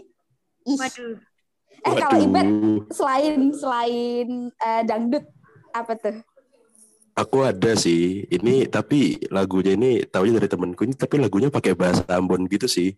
Ih. 0.67 0.75
Waduh. 0.75 1.15
Eh 1.85 1.93
kalau 2.01 2.17
Ibet 2.17 2.47
selain 2.91 3.53
selain 3.53 4.27
eh, 4.49 4.81
dangdut 4.83 5.23
apa 5.71 5.93
tuh? 5.95 6.17
Aku 7.15 7.47
ada 7.47 7.79
sih. 7.79 8.27
Ini 8.27 8.67
tapi 8.67 9.23
lagunya 9.31 9.79
ini 9.79 10.03
taunya 10.03 10.35
dari 10.35 10.51
temenku 10.51 10.83
ini 10.83 10.99
tapi 10.99 11.15
lagunya 11.15 11.47
pakai 11.47 11.77
bahasa 11.77 12.03
Ambon 12.11 12.43
gitu 12.51 12.67
sih. 12.67 12.91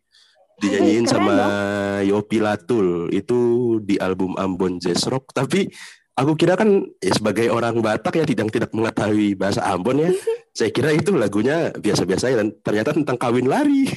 Dinyanyiin 0.57 1.05
Keren 1.05 1.13
sama 1.13 1.35
Yopi 2.01 2.41
Latul 2.41 3.13
itu 3.13 3.39
di 3.85 4.01
album 4.01 4.33
Ambon 4.35 4.81
Jazz 4.81 5.05
Rock. 5.05 5.29
Tapi 5.29 5.69
aku 6.17 6.33
kira 6.33 6.57
kan 6.57 6.81
ya, 6.97 7.13
sebagai 7.13 7.53
orang 7.53 7.77
Batak 7.77 8.17
ya 8.17 8.25
tidak 8.25 8.49
tidak 8.49 8.71
mengetahui 8.73 9.37
bahasa 9.37 9.61
Ambon 9.69 10.01
ya. 10.01 10.11
saya 10.57 10.73
kira 10.73 10.89
itu 10.89 11.13
lagunya 11.13 11.69
biasa-biasa 11.77 12.33
aja 12.33 12.37
dan 12.41 12.49
ternyata 12.65 12.89
tentang 12.97 13.17
kawin 13.21 13.45
lari. 13.45 13.85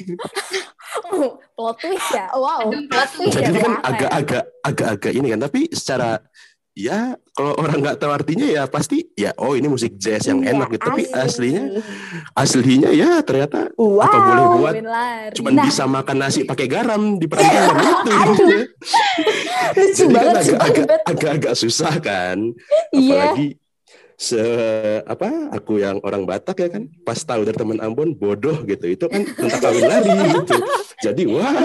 plot 1.56 1.76
twist 1.80 2.08
ya. 2.12 2.26
Wow. 2.36 2.68
Plot 2.68 3.08
twist 3.16 3.34
Jadi 3.36 3.56
ya, 3.56 3.64
kan 3.64 3.72
Pak. 3.72 3.88
agak-agak 3.88 4.44
agak-agak 4.60 5.12
ini 5.16 5.26
kan 5.32 5.40
tapi 5.48 5.60
secara 5.72 6.20
ya 6.80 7.00
kalau 7.30 7.52
orang 7.54 7.78
nggak 7.78 7.96
tahu 7.96 8.08
artinya 8.08 8.44
ya 8.44 8.64
pasti 8.64 9.04
ya 9.14 9.36
oh 9.36 9.52
ini 9.52 9.66
musik 9.66 9.94
jazz 9.94 10.24
yang 10.24 10.40
Iya, 10.40 10.56
enak 10.56 10.68
gitu. 10.70 10.82
Tapi 10.82 11.02
asli. 11.06 11.20
aslinya 11.52 11.62
aslinya 12.32 12.90
ya 12.90 13.20
ternyata 13.20 13.68
Wow. 13.74 14.00
apa 14.00 14.16
boleh 14.18 14.44
buat 14.56 14.74
lari. 14.80 15.34
cuman 15.36 15.52
Nah. 15.52 15.64
bisa 15.64 15.84
makan 15.84 16.16
nasi 16.18 16.40
pakai 16.42 16.66
garam 16.66 17.02
di 17.14 17.26
perantauan 17.26 17.76
itu. 18.32 18.46
Lucu 19.70 19.92
Jadi 20.00 20.04
kan 20.04 20.10
banget 20.10 20.32
Pak 20.32 20.40
agak-agak 20.40 20.84
Ibet. 20.86 21.00
agak-agak 21.06 21.54
susah 21.54 21.94
kan. 21.98 22.38
Iya. 22.90 23.12
Apalagi 23.30 23.48
se 24.20 24.36
apa 25.08 25.48
aku 25.48 25.80
yang 25.80 25.96
orang 26.04 26.28
Batak 26.28 26.60
ya 26.60 26.68
kan 26.68 26.84
pas 27.08 27.16
tahu 27.16 27.48
dari 27.48 27.56
teman 27.56 27.80
Ambon 27.80 28.12
bodoh 28.12 28.60
gitu 28.68 28.84
itu 28.92 29.08
kan 29.08 29.24
tentang 29.24 29.60
kawin 29.64 29.84
lari 29.88 30.12
gitu. 30.36 30.56
Jadi 31.00 31.22
wah 31.24 31.56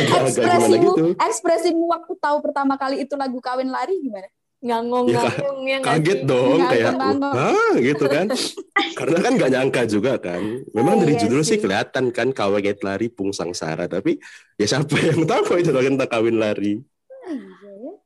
agak-agak 0.00 0.56
gimana 0.56 0.72
Ekspresimu, 0.72 0.84
gitu. 0.88 1.04
ekspresimu 1.20 1.84
waktu 1.92 2.12
tahu 2.16 2.36
pertama 2.40 2.80
kali 2.80 3.04
itu 3.04 3.12
lagu 3.20 3.36
kawin 3.44 3.68
lari 3.68 3.92
gimana? 4.00 4.24
Ngangong-ngangong 4.64 5.58
ya 5.68 5.76
nggak 5.84 5.92
Kaget 6.00 6.18
sih? 6.24 6.28
dong 6.32 6.58
Nggak 6.64 6.72
kayak 6.72 6.92
ngangong. 6.96 7.34
hah 7.36 7.72
gitu 7.76 8.04
kan. 8.08 8.26
Karena 8.96 9.18
kan 9.20 9.32
gak 9.36 9.50
nyangka 9.52 9.82
juga 9.84 10.12
kan. 10.16 10.42
Memang 10.72 10.94
dari 11.04 11.12
Iya 11.12 11.20
judul 11.28 11.42
sih. 11.44 11.48
sih 11.54 11.58
kelihatan 11.60 12.04
kan 12.08 12.32
kawin 12.32 12.64
lari 12.80 13.12
pungsang 13.12 13.52
sara 13.52 13.84
tapi 13.84 14.16
ya 14.56 14.64
siapa 14.64 14.96
yang 14.96 15.28
tahu 15.28 15.60
itu 15.60 15.68
tentang 15.76 16.08
kawin 16.08 16.40
lari. 16.40 16.80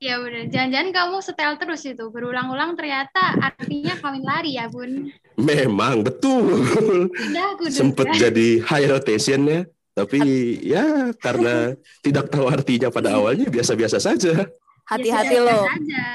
Ya 0.00 0.16
bener. 0.16 0.48
Jangan-jangan 0.48 0.90
kamu 0.90 1.16
setel 1.20 1.52
terus 1.54 1.84
itu. 1.84 2.04
Berulang-ulang 2.08 2.72
ternyata 2.72 3.36
artinya 3.36 3.92
kawin 3.94 4.24
lari 4.24 4.56
ya, 4.56 4.64
Bun. 4.66 5.12
Memang 5.36 6.00
betul. 6.00 6.64
Udah 7.12 7.44
aku 7.52 7.68
duga. 7.68 7.76
sempet 7.76 8.06
jadi 8.16 8.64
high 8.64 8.88
rotation 8.88 9.44
ya 9.44 9.60
tapi 9.90 10.22
ya 10.62 11.12
karena 11.14 11.74
tidak 12.00 12.30
tahu 12.30 12.48
artinya 12.48 12.88
pada 12.88 13.12
awalnya 13.12 13.44
biasa-biasa 13.44 13.98
saja 13.98 14.48
Hati-hati 14.86 15.36
Ya, 15.36 15.44
loh. 15.44 15.62
aja. 15.66 16.06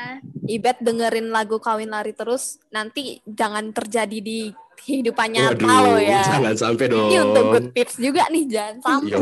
Ibet 0.43 0.81
dengerin 0.81 1.29
lagu 1.29 1.59
kawin 1.59 1.87
lari 1.87 2.11
terus 2.11 2.57
nanti 2.69 3.21
jangan 3.23 3.69
terjadi 3.69 4.17
di 4.17 4.49
kehidupan 4.75 5.29
nyata 5.29 5.61
waduh 5.61 5.91
lo 5.91 5.97
ya. 5.97 6.23
jangan 6.25 6.55
sampai 6.55 6.85
dong 6.87 7.07
Ini 7.07 7.17
untuk 7.21 7.43
good 7.51 7.67
tips 7.71 7.95
juga 7.97 8.25
nih 8.27 8.43
jangan 8.47 8.75
sampai. 8.81 9.21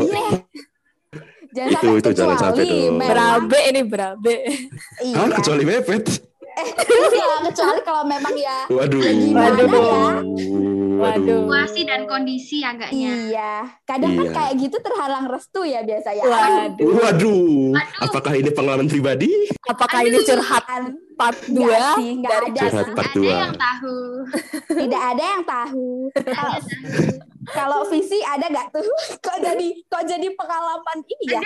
Jangan 1.54 1.70
Itu- 1.70 1.78
sampai 1.78 2.00
itu 2.02 2.10
jangan 2.12 2.36
sampai 2.36 2.64
memang- 2.66 2.98
Berabe 3.06 3.58
ini 3.70 3.80
berabe. 3.86 4.34
Iya. 5.00 5.16
Hah, 5.16 5.28
kecuali 5.32 5.62
mepet 5.62 6.04
Iya, 6.54 7.34
kecuali 7.46 7.80
kalau 7.82 8.02
memang 8.04 8.34
ya 8.34 8.58
waduh 8.68 9.00
Lagi 9.00 9.28
mana 9.28 9.50
ya? 9.50 9.66
waduh 9.66 10.14
Waduh. 10.94 11.26
Situasi 11.42 11.80
dan 11.84 12.06
kondisi 12.06 12.62
agaknya. 12.62 13.10
Iya, 13.28 13.54
kadang 13.84 14.14
kan 14.14 14.24
Iya. 14.24 14.32
kayak 14.32 14.52
gitu 14.58 14.76
terhalang 14.78 15.26
restu 15.26 15.60
ya 15.62 15.82
biasanya. 15.82 16.22
Waduh. 16.22 16.86
waduh 16.96 17.74
apakah 18.00 18.32
ini 18.32 18.48
pengalaman 18.48 18.86
pribadi 18.86 19.28
Apakah 19.64 20.00
ini 20.00 20.22
curhat 20.22 20.64
An- 20.64 20.94
part 21.12 21.36
Enggak 21.44 21.66
2 21.92 21.98
sih, 21.98 22.08
enggak 22.14 22.30
dari 22.32 22.46
ada 22.48 22.60
Curhat 22.64 22.88
part 22.90 23.10
Ada 23.16 23.26
yang 23.36 23.54
tahu. 23.54 23.98
Tidak 24.70 25.02
ada 25.04 25.24
yang 25.28 25.42
tahu. 25.44 25.86
Kalau- 26.14 26.62
Kalau 27.44 27.84
visi 27.84 28.24
ada 28.24 28.46
nggak 28.48 28.72
tuh? 28.72 28.88
Kok 29.20 29.36
jadi 29.38 29.68
kok 29.84 30.02
jadi 30.02 30.28
pengalaman 30.32 30.98
ini 31.04 31.24
ya? 31.28 31.42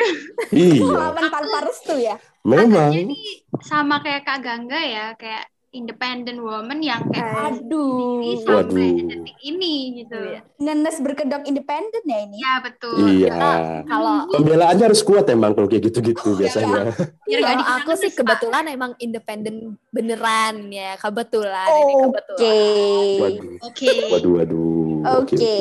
iya 0.53 0.79
Pengalaman 0.79 1.25
tanpa 1.27 1.59
restu 1.65 1.95
ya? 1.97 2.15
Memang 2.49 2.93
Jadi 2.97 3.25
sama 3.61 4.01
kayak 4.01 4.23
Kak 4.25 4.39
Gangga 4.41 4.81
ya, 4.81 5.07
kayak 5.21 5.45
independent 5.69 6.41
woman 6.41 6.81
yang 6.81 7.05
kayak 7.13 7.61
Aduh, 7.61 8.25
ini 8.25 8.41
sampai 8.41 8.89
Waduh. 8.89 8.97
detik 9.05 9.39
ini 9.45 9.75
gitu. 10.01 10.17
Iya. 10.17 10.41
ngenes 10.59 10.97
berkedok 11.05 11.43
independen 11.45 12.03
ya 12.09 12.19
ini. 12.25 12.37
Ya 12.41 12.55
betul. 12.65 12.97
iya 12.97 13.85
Kalau 13.85 14.17
pembelaannya 14.33 14.85
harus 14.89 15.03
kuat 15.05 15.29
emang 15.29 15.53
kalau 15.53 15.69
kayak 15.69 15.93
gitu-gitu 15.93 16.35
biasanya 16.35 16.89
Biar 17.29 17.39
nggak 17.45 17.53
kalau 17.53 17.61
dikira 17.61 17.77
aku 17.85 17.93
sih 18.01 18.11
kebetulan 18.17 18.65
emang 18.73 18.93
independen 18.99 19.77
beneran 19.93 20.73
ya 20.73 20.97
kebetulan 20.97 21.69
ini 21.69 21.95
Oke, 21.95 22.03
kebetulan. 22.09 23.13
waduh 23.21 23.53
Oke. 23.69 23.93
waduh 24.09 24.33
waduh 24.41 24.79
oke, 25.23 25.53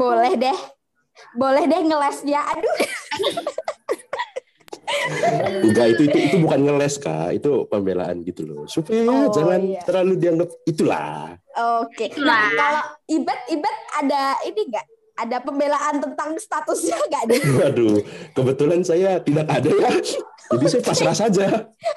boleh 0.00 0.32
deh, 0.38 0.58
boleh 1.34 1.64
deh 1.66 1.80
ngelesnya. 1.82 2.40
Aduh, 2.54 2.76
Enggak 5.62 5.86
itu 5.96 6.02
itu 6.08 6.18
itu 6.18 6.36
bukan 6.38 6.60
ngeles 6.62 6.94
kak, 6.98 7.34
itu 7.34 7.64
pembelaan 7.66 8.22
gitu 8.22 8.42
loh. 8.44 8.64
Supaya 8.66 9.06
Oh, 9.06 9.30
jangan 9.30 9.60
iya. 9.62 9.80
terlalu 9.82 10.14
dianggap 10.16 10.48
itulah. 10.64 11.36
oke. 11.54 12.04
Itulah. 12.04 12.42
Nah, 12.42 12.50
kalau 12.52 12.84
ibet 13.08 13.38
ibet 13.50 13.76
ada 13.94 14.22
ini 14.42 14.62
nggak? 14.68 14.86
Ada 15.16 15.40
pembelaan 15.40 15.96
tentang 15.96 16.36
statusnya 16.36 17.00
nggak 17.08 17.22
nih? 17.32 17.40
Waduh, 17.64 17.96
kebetulan 18.36 18.84
saya 18.84 19.16
tidak 19.18 19.48
ada 19.48 19.70
ya. 19.72 19.88
Jadi 20.46 20.64
saya 20.68 20.82
pasrah 20.82 21.16
saja. 21.16 21.46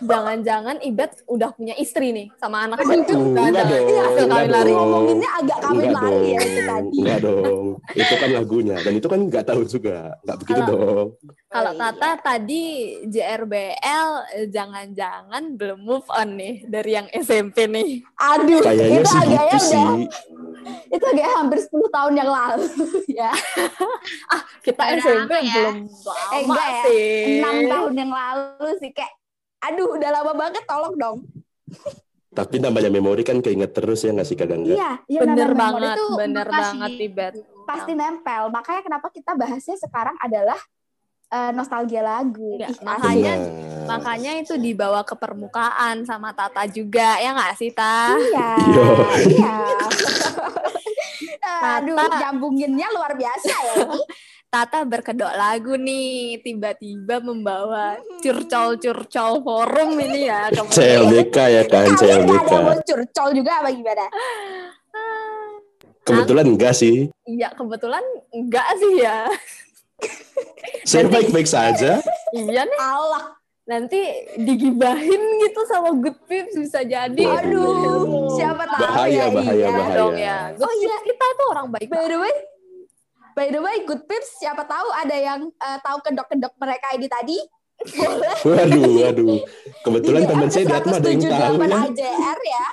Jangan-jangan 0.01 0.81
Ibet 0.81 1.11
udah 1.25 1.49
punya 1.51 1.75
istri 1.75 2.09
nih 2.09 2.27
sama 2.35 2.65
anak 2.65 2.81
Waduh, 2.81 2.89
satu. 2.99 3.13
enggak 3.15 3.47
dong, 3.61 3.85
Hasil 3.85 4.23
enggak 4.23 4.27
kawin 4.31 4.49
lari. 4.49 4.71
Ngomonginnya 4.71 5.29
agak 5.35 5.57
kawin 5.59 5.91
lari 5.91 6.27
ya 6.27 6.39
itu 6.39 6.61
tadi. 6.63 6.97
enggak 6.99 7.19
dong. 7.21 7.65
Itu 7.91 8.13
kan 8.15 8.29
lagunya 8.31 8.75
dan 8.79 8.93
itu 8.93 9.07
kan 9.07 9.19
nggak 9.21 9.45
tahu 9.45 9.61
juga, 9.63 9.97
nggak 10.23 10.37
begitu 10.39 10.59
Kalau- 10.59 10.69
dong. 10.71 11.07
Kalau 11.49 11.71
Oh, 11.71 11.73
iya. 11.73 11.89
Tata 11.91 12.11
tadi 12.21 12.63
JRBL 13.09 14.09
eh, 14.35 14.47
jangan-jangan 14.47 15.43
belum 15.53 15.79
move 15.79 16.05
on 16.07 16.29
nih 16.33 16.61
dari 16.63 16.91
yang 16.93 17.07
SMP 17.11 17.65
nih. 17.65 18.05
Aduh, 18.15 18.61
Kayaknya 18.61 18.85
itu 18.95 19.07
sih 19.07 19.17
agaknya 19.19 19.33
gitu 19.33 19.49
udah 19.49 19.59
sih. 19.59 19.85
Itu 20.87 21.05
agak 21.05 21.27
hampir 21.33 21.59
10 21.59 21.69
tahun 21.89 22.13
yang 22.15 22.29
lalu 22.29 22.65
ya. 23.19 23.31
Kita 24.59 24.83
Udah 24.83 24.97
SMP 24.97 25.31
ya? 25.41 25.55
belum 25.55 25.77
lama 25.85 26.31
Eh, 26.31 26.41
enggak 26.43 26.67
ya. 26.67 26.81
sih. 26.83 27.41
6 27.41 27.71
tahun 27.71 27.93
yang 27.95 28.11
lalu 28.11 28.67
sih 28.77 28.91
kayak 28.91 29.13
aduh 29.59 29.87
udah 29.91 30.09
lama 30.09 30.31
banget 30.33 30.63
tolong 30.63 30.95
dong. 30.95 31.17
Tapi 32.29 32.55
namanya 32.57 32.87
memori 32.87 33.21
kan 33.21 33.39
keinget 33.39 33.73
terus 33.73 34.01
ya 34.01 34.11
nggak 34.11 34.23
sih 34.23 34.35
kadang? 34.35 34.61
Iya, 34.61 35.01
iya 35.05 35.19
Bener 35.19 35.51
banget, 35.51 35.97
bener 36.15 36.47
banget 36.47 36.91
Ibet. 37.01 37.33
pasti 37.65 37.91
nempel. 37.91 38.47
Makanya 38.47 38.81
kenapa 38.81 39.07
kita 39.09 39.33
bahasnya 39.33 39.75
sekarang 39.75 40.15
adalah 40.17 40.55
eh, 41.29 41.51
nostalgia 41.51 42.01
lagu. 42.01 42.57
Iya, 42.57 42.67
Ih, 42.67 42.77
makanya- 42.81 43.37
asik. 43.37 43.49
Benar. 43.49 43.87
Makanya 43.89 44.31
itu 44.37 44.53
dibawa 44.55 45.01
ke 45.01 45.13
permukaan 45.13 46.01
sama 46.03 46.29
Tata 46.29 46.61
juga, 46.65 47.17
ya 47.17 47.33
nggak 47.33 47.53
sih, 47.55 47.69
Ta? 47.69 48.13
Iya. 48.13 48.49
Yo. 48.67 48.85
Iya. 49.27 49.57
Aduh, 51.75 51.97
Tata. 51.97 52.17
nyambunginnya 52.21 52.87
luar 52.89 53.13
biasa 53.13 53.49
ya. 53.49 53.73
ini. 53.83 54.01
Tata 54.45 54.81
berkedok 54.81 55.29
lagu 55.31 55.73
nih, 55.73 56.37
tiba-tiba 56.39 57.17
membawa 57.19 57.97
curcol-curcol 58.19 59.41
forum 59.41 59.89
ini 59.99 60.25
ya. 60.25 60.49
kemudian- 60.49 60.73
CLBK 60.77 61.37
ya 61.37 61.63
kan, 61.65 61.85
Kalian 61.87 62.25
CLBK. 62.25 62.49
ada 62.51 62.81
curcol 62.83 63.29
juga 63.31 63.51
apa 63.57 63.69
gimana? 63.69 64.05
Kebetulan 66.01 66.45
enggak 66.47 66.73
sih. 66.73 67.09
Iya, 67.23 67.53
kebetulan 67.53 68.01
enggak 68.31 68.67
sih 68.75 68.93
ya. 68.99 69.29
Saya 70.83 71.05
baik-baik 71.05 71.45
saja. 71.45 72.01
Iya 72.33 72.61
nih, 72.65 72.79
Allah. 72.79 73.35
nanti 73.69 74.01
digibahin 74.33 75.21
gitu 75.45 75.61
sama 75.69 75.93
good 75.93 76.17
pips 76.25 76.57
bisa 76.57 76.81
jadi. 76.81 77.21
Aduh, 77.37 78.33
siapa 78.33 78.65
tahu 78.65 78.81
Bahaya, 78.81 79.13
ya. 79.13 79.25
bahaya, 79.29 79.53
iya. 79.53 79.67
bahaya. 79.69 79.93
dong 79.93 80.17
ya. 80.17 80.37
Good 80.57 80.65
Oh, 80.65 80.73
iya. 80.73 80.97
kita 81.05 81.25
tuh 81.37 81.47
orang 81.53 81.67
baik. 81.69 81.85
By 81.85 82.09
the 82.09 82.17
way, 82.17 82.33
by 83.37 83.47
the 83.53 83.61
way, 83.61 83.75
good 83.85 84.09
pips. 84.09 84.41
Siapa 84.41 84.65
tahu 84.65 84.89
ada 84.89 85.13
yang 85.13 85.53
eh, 85.53 85.77
tahu 85.85 86.01
kedok-kedok 86.01 86.57
mereka 86.57 86.97
ini 86.97 87.05
tadi? 87.05 87.37
Boleh. 87.79 88.35
Waduh, 88.49 88.89
waduh. 89.05 89.37
Kebetulan 89.85 90.21
Di 90.25 90.29
teman 90.33 90.47
saya 90.49 90.65
di 90.65 90.73
Atma 90.73 90.95
ada 90.97 91.07
yang 91.07 91.21
tahu 91.23 91.55
178 91.61 91.69
ya. 91.69 91.79
AJR 91.93 92.39
ya. 92.41 92.65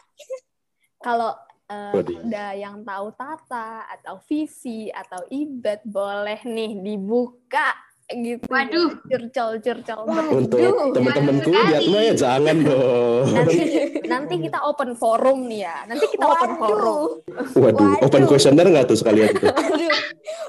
Kalau 0.99 1.31
eh, 1.67 1.93
Waduh. 1.95 2.19
ada 2.27 2.47
yang 2.55 2.77
tahu 2.87 3.07
Tata 3.15 3.87
atau 3.91 4.23
Visi 4.27 4.91
atau 4.91 5.23
Ibet 5.27 5.83
boleh 5.87 6.41
nih 6.47 6.79
dibuka 6.79 7.75
gitu. 8.07 8.47
Waduh. 8.47 8.91
Curcol-curcol. 9.03 10.01
Untuk 10.31 10.59
Waduh. 10.59 10.95
teman-temanku 10.95 11.51
di 11.51 11.75
Atma 11.75 11.99
ya 12.07 12.15
jangan 12.15 12.57
dong. 12.63 13.27
nanti 13.35 13.59
nanti 14.07 14.35
kita 14.47 14.59
open 14.63 14.91
forum 14.95 15.39
nih 15.51 15.67
ya. 15.67 15.77
Nanti 15.91 16.07
kita 16.07 16.25
open 16.25 16.53
forum. 16.55 17.03
Waduh. 17.27 17.59
Waduh, 17.59 17.91
open 18.07 18.23
Waduh. 18.23 18.31
questionnaire 18.31 18.71
nggak 18.71 18.87
tuh 18.87 18.99
sekalian 18.99 19.35
tuh? 19.35 19.51
Aduh. 19.51 19.95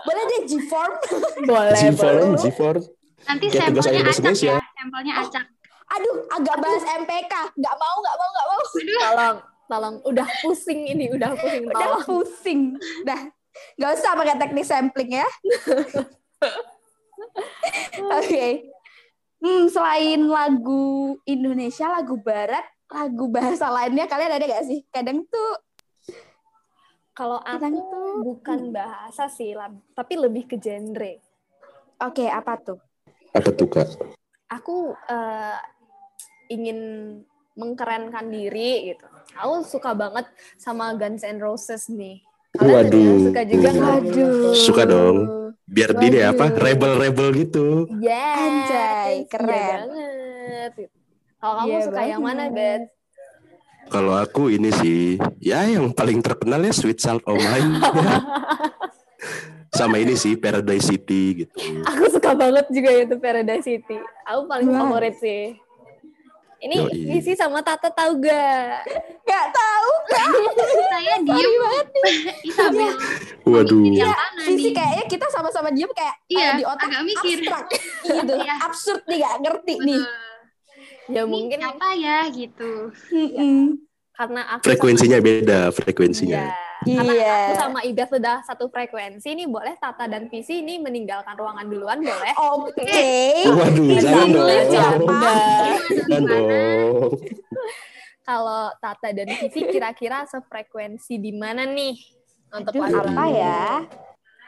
Boleh 0.06 0.24
deh 0.24 0.42
G-form. 0.48 0.94
Boleh, 1.44 1.76
G-form. 1.76 2.30
G-form. 2.40 2.82
Nanti 3.28 3.46
Kayak 3.52 3.76
sampelnya 3.76 4.02
acak 4.08 4.24
bahasa 4.24 4.46
ya. 4.48 4.58
Sampelnya 4.78 5.14
acak. 5.20 5.44
Aduh, 5.88 6.16
agak 6.32 6.56
bahas 6.64 6.84
MPK. 6.84 7.34
Nggak 7.60 7.76
mau, 7.76 7.96
nggak 8.00 8.16
mau, 8.16 8.30
nggak 8.32 8.48
mau. 8.48 8.62
Tolong, 8.78 9.38
tolong. 9.68 9.96
Udah 10.04 10.28
pusing 10.42 10.88
ini, 10.88 11.12
udah 11.12 11.36
pusing. 11.36 11.64
Udah 11.68 11.78
Tolong. 11.78 12.04
pusing. 12.04 12.62
Dah. 13.04 13.22
Nggak 13.76 13.92
usah 13.96 14.12
pakai 14.14 14.36
teknik 14.38 14.66
sampling 14.66 15.12
ya. 15.16 15.28
Oke. 18.18 18.48
Hmm, 19.38 19.70
selain 19.70 20.22
lagu 20.26 21.18
Indonesia, 21.24 21.88
lagu 21.88 22.18
Barat, 22.18 22.66
lagu 22.90 23.30
bahasa 23.30 23.70
lainnya 23.70 24.06
kalian 24.06 24.34
ada 24.34 24.46
gak 24.48 24.66
sih? 24.66 24.82
Kadang 24.90 25.26
tuh 25.28 25.52
Kalau 27.14 27.42
aku 27.42 27.58
Kadang 27.58 27.76
tuh- 27.82 28.24
bukan 28.24 28.60
bahasa 28.70 29.26
sih, 29.26 29.58
tapi 29.94 30.14
lebih 30.18 30.46
ke 30.46 30.56
genre. 30.58 31.18
Oke, 31.98 32.30
apa 32.30 32.62
tuh? 32.62 32.78
Apa 33.34 33.50
tuh 33.50 33.66
kak? 33.66 33.90
Aku 34.54 34.94
eh, 34.94 35.58
ingin 36.48 36.80
mengkerenkan 37.58 38.30
diri 38.30 38.94
gitu. 38.94 39.06
Aku 39.36 39.66
suka 39.66 39.92
banget 39.92 40.30
sama 40.56 40.94
Guns 40.94 41.26
N' 41.26 41.42
Roses 41.42 41.90
nih. 41.90 42.22
Kalian 42.54 42.74
Waduh. 42.88 43.18
suka 43.28 43.42
juga? 43.44 43.70
Waduh. 43.74 44.54
Suka 44.56 44.84
dong. 44.86 45.18
Biar 45.68 45.92
di 45.94 46.08
deh 46.10 46.24
apa? 46.24 46.48
Waduh. 46.48 46.62
Rebel-rebel 46.64 47.28
gitu. 47.36 47.68
Yes, 48.00 48.38
Anjay, 48.40 49.12
iya 49.20 49.28
keren. 49.28 49.50
banget. 49.50 50.72
Kalau 51.38 51.54
kamu 51.54 51.68
Iya 51.68 51.80
suka 51.84 52.02
yang 52.02 52.22
mana, 52.24 52.44
banget. 52.48 52.56
Bet? 52.56 52.82
Kalau 53.88 54.14
aku 54.16 54.44
ini 54.50 54.68
sih, 54.74 55.16
ya 55.40 55.64
yang 55.64 55.92
paling 55.92 56.20
terkenal 56.20 56.60
ya 56.60 56.72
Sweet 56.72 57.00
Child 57.00 57.24
O' 57.24 57.36
Mine. 57.36 57.78
Sama 59.70 60.02
ini 60.02 60.18
sih 60.18 60.34
Paradise 60.36 60.90
City 60.90 61.46
gitu. 61.46 61.56
Aku 61.86 62.10
suka 62.10 62.34
banget 62.34 62.66
juga 62.68 62.90
itu 62.90 63.16
Paradise 63.16 63.64
City. 63.64 63.96
Aku 64.26 64.48
paling 64.48 64.68
Wah. 64.72 64.82
favorit 64.82 65.16
sih. 65.20 65.56
Ini 66.58 66.76
Yoi. 66.76 66.94
Visi 67.12 67.34
sama 67.34 67.62
Tata 67.62 67.86
tahu 67.88 68.18
gak? 68.18 68.82
Gak 69.24 69.46
tahu. 69.52 69.92
Saya 70.88 71.16
diem. 71.22 71.52
Ih, 72.02 72.18
sambil 72.50 72.92
Waduh. 73.44 73.78
mikir 73.78 74.02
yang 74.02 74.10
mana 74.10 74.42
Visi 74.44 74.60
nih. 74.64 74.74
kayaknya 74.74 75.06
kita 75.06 75.26
sama-sama 75.30 75.70
diem 75.70 75.92
kayak 75.92 76.16
Iya, 76.28 76.48
eh, 76.48 76.54
di 76.56 76.64
otak 76.64 76.90
agak 76.90 77.04
mikir. 77.04 77.38
abstrak 77.40 77.66
gitu. 78.10 78.34
Iya. 78.36 78.54
Absurd 78.60 79.02
nih 79.06 79.18
gak 79.20 79.36
ngerti 79.40 79.74
nih. 79.80 80.02
Betul. 80.02 80.26
Ya 81.08 81.22
Ini 81.22 81.30
mungkin 81.30 81.58
siapa 81.62 81.90
ya 81.96 82.18
gitu. 82.28 82.72
Mm-mm. 83.08 83.60
karena 84.12 84.42
aku 84.50 84.62
Frekuensinya 84.66 85.18
sama, 85.18 85.28
beda, 85.30 85.60
Iya. 85.62 85.72
frekuensinya. 85.72 86.42
Karena 86.42 86.67
Iya. 86.88 87.36
aku 87.52 87.54
sama 87.60 87.80
Ibet 87.84 88.08
sudah 88.08 88.40
satu 88.48 88.72
frekuensi 88.72 89.36
nih 89.36 89.48
boleh 89.52 89.76
Tata 89.76 90.08
dan 90.08 90.32
Visi 90.32 90.64
ini 90.64 90.80
meninggalkan 90.80 91.36
ruangan 91.36 91.68
duluan 91.68 92.00
boleh? 92.00 92.34
Oke. 92.40 93.12
Waduh, 93.52 93.86
Bisa 93.92 94.08
jangan 94.08 94.28
dong. 94.32 94.48
Jangan 94.72 96.22
dong. 96.24 97.12
Kalau 98.24 98.64
Tata 98.80 99.10
dan 99.12 99.28
Visi 99.40 99.60
kira-kira 99.68 100.28
sefrekuensi 100.28 101.16
di 101.16 101.32
mana 101.32 101.64
nih 101.64 101.96
untuk 102.52 102.76
Aduh, 102.80 103.04
apa 103.04 103.24
ya? 103.28 103.64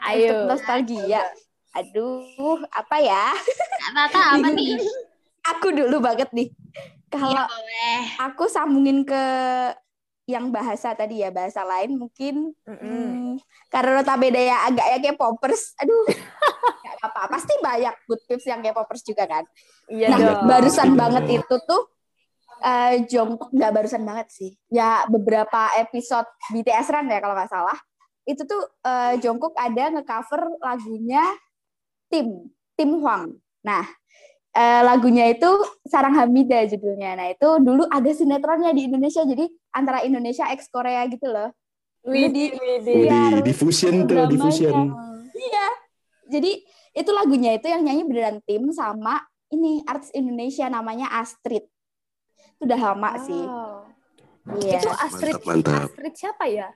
Ayo. 0.07 0.47
Untuk 0.47 0.55
nostalgia. 0.55 1.23
Aduh, 1.75 2.63
apa 2.71 2.97
ya? 2.99 3.35
Tata 3.95 4.39
apa 4.39 4.47
nih? 4.51 4.79
Aku 5.55 5.71
dulu 5.71 5.99
banget 6.03 6.31
nih. 6.35 6.51
Kalau 7.09 7.33
Iya 7.33 7.43
boleh. 7.49 7.99
aku 8.21 8.45
sambungin 8.45 9.01
ke 9.01 9.23
yang 10.29 10.53
bahasa 10.53 10.93
tadi 10.93 11.25
ya, 11.25 11.33
bahasa 11.33 11.65
lain 11.65 11.97
mungkin 11.97 12.53
Mm-mm. 12.69 12.77
hmm, 12.85 13.33
karena 13.73 13.97
notabene 13.97 14.45
ya 14.45 14.69
agak 14.69 14.85
ya 14.85 14.97
K-popers. 15.09 15.73
Aduh. 15.81 16.05
Gak 16.85 16.95
apa-apa, 17.01 17.33
pasti 17.33 17.53
banyak 17.57 17.95
good 18.05 18.21
tips 18.29 18.45
yang 18.45 18.61
K-popers 18.61 19.01
juga 19.01 19.25
kan. 19.25 19.41
Iya 19.89 20.13
Nah, 20.13 20.19
dong. 20.21 20.45
barusan 20.45 20.93
banget 20.93 21.41
itu 21.41 21.55
tuh 21.65 21.89
eh 22.59 23.07
Jongkook 23.07 23.55
nggak 23.55 23.71
barusan 23.71 24.03
banget 24.03 24.27
sih. 24.29 24.51
Ya 24.69 25.07
beberapa 25.07 25.71
episode 25.79 26.27
BTS 26.51 26.91
Run 26.91 27.09
ya 27.09 27.17
kalau 27.23 27.33
nggak 27.33 27.49
salah. 27.49 27.77
Itu 28.27 28.45
tuh 28.45 28.61
eh, 28.85 29.17
Jongkook 29.17 29.57
ada 29.57 29.95
ngecover 29.97 30.59
lagunya 30.61 31.23
Tim, 32.11 32.51
Tim 32.75 32.91
Hwang. 32.99 33.33
Nah, 33.63 33.87
eh, 34.55 34.81
lagunya 34.81 35.29
itu 35.29 35.49
Sarang 35.85 36.15
Hamida 36.17 36.65
judulnya. 36.65 37.15
Nah, 37.17 37.27
itu 37.33 37.49
dulu 37.61 37.85
ada 37.89 38.09
sinetronnya 38.09 38.73
di 38.73 38.89
Indonesia. 38.89 39.21
Jadi 39.25 39.45
antara 39.73 40.01
Indonesia 40.01 40.47
X 40.53 40.69
Korea 40.69 41.05
gitu 41.09 41.29
loh. 41.29 41.53
Widih, 42.05 42.55
widih. 42.55 43.11
Iya, 43.11 43.39
Di 43.39 43.51
diffusion 43.51 44.07
tuh, 44.07 44.15
dramanya. 44.15 44.31
diffusion. 44.31 44.77
Iya. 45.35 45.67
Jadi 46.29 46.51
itu 46.95 47.11
lagunya 47.13 47.57
itu 47.57 47.67
yang 47.69 47.81
nyanyi 47.85 48.03
beneran 48.07 48.37
tim 48.45 48.69
sama 48.71 49.21
ini 49.49 49.81
artis 49.83 50.13
Indonesia 50.15 50.69
namanya 50.69 51.09
Astrid. 51.19 51.65
Itu 52.57 52.63
udah 52.69 52.79
lama 52.93 53.11
sih. 53.19 53.43
Wow. 53.43 53.89
Iya. 54.63 54.79
Itu 54.81 54.89
Astrid, 54.89 55.35
Mantap, 55.43 55.45
mantap. 55.45 55.89
Astrid 55.93 56.13
siapa 56.17 56.45
ya? 56.49 56.67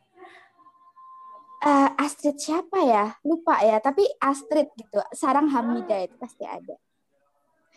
Eh, 1.64 1.90
Astrid 1.96 2.38
siapa 2.38 2.78
ya? 2.84 3.06
Lupa 3.24 3.56
ya, 3.64 3.80
tapi 3.80 4.04
Astrid 4.20 4.68
gitu. 4.76 5.00
Sarang 5.16 5.48
Hamida 5.48 6.04
itu 6.04 6.14
pasti 6.20 6.44
ada. 6.44 6.76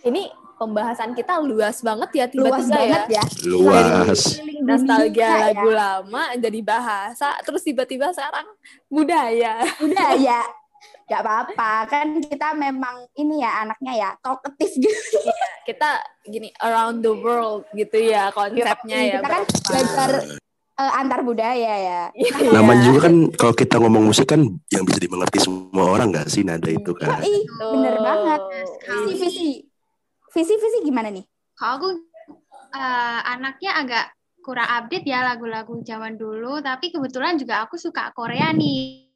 Ini 0.05 0.29
pembahasan 0.57 1.13
kita 1.13 1.37
luas 1.45 1.85
banget 1.85 2.11
ya 2.17 2.25
Luas 2.33 2.65
tiba-tiba 2.65 2.77
banget 2.77 3.03
ya. 3.13 3.25
ya. 3.25 3.25
Luas. 3.49 4.21
Nostalgia 4.65 5.25
ya. 5.25 5.37
lagu 5.53 5.71
lama 5.71 6.23
jadi 6.41 6.61
bahasa, 6.65 7.37
terus 7.45 7.63
tiba-tiba 7.63 8.11
sekarang 8.11 8.49
budaya. 8.89 9.63
Udah 9.85 10.17
ya. 10.17 10.43
Gak 11.07 11.23
apa-apa, 11.23 11.87
kan 11.87 12.19
kita 12.19 12.51
memang 12.59 13.07
ini 13.15 13.39
ya 13.39 13.63
anaknya 13.63 13.93
ya, 13.95 14.11
talkative 14.19 14.75
gitu. 14.91 15.19
Kita 15.63 16.03
gini 16.27 16.51
around 16.59 17.03
the 17.07 17.15
world 17.15 17.63
gitu 17.75 18.11
ya 18.11 18.35
konsepnya 18.35 18.99
ya. 19.15 19.19
kita 19.23 19.29
kan 19.31 19.43
Bapak. 19.47 19.63
belajar 19.71 20.11
eh, 20.83 20.93
antar 20.99 21.21
budaya 21.23 21.75
ya. 21.79 22.03
Iya. 22.11 22.51
Namanya 22.51 22.83
juga 22.91 22.99
kan 23.07 23.15
kalau 23.39 23.55
kita 23.55 23.79
ngomong 23.79 24.03
musik 24.11 24.27
kan 24.31 24.47
yang 24.71 24.83
bisa 24.83 24.99
dimengerti 24.99 25.39
semua 25.43 25.95
orang 25.95 26.11
nggak 26.11 26.27
sih 26.27 26.43
nada 26.43 26.67
itu 26.67 26.91
kan. 26.95 27.23
Ih, 27.23 27.43
bener 27.55 27.95
Tuh. 27.99 28.03
banget. 28.03 28.41
Sekali. 28.75 29.67
Visi, 30.37 30.53
visi. 30.53 30.61
Visi, 30.61 30.63
visi 30.63 30.79
gimana 30.85 31.09
nih? 31.09 31.25
Kalau 31.57 31.73
aku 31.81 31.89
eh, 32.77 33.21
anaknya 33.25 33.71
agak 33.81 34.05
kurang 34.45 34.69
update 34.69 35.09
ya 35.09 35.25
lagu-lagu 35.25 35.81
zaman 35.83 36.15
dulu, 36.15 36.61
tapi 36.61 36.93
kebetulan 36.93 37.35
juga 37.35 37.65
aku 37.65 37.81
suka 37.81 38.13
Korea 38.13 38.53
nih. 38.53 39.09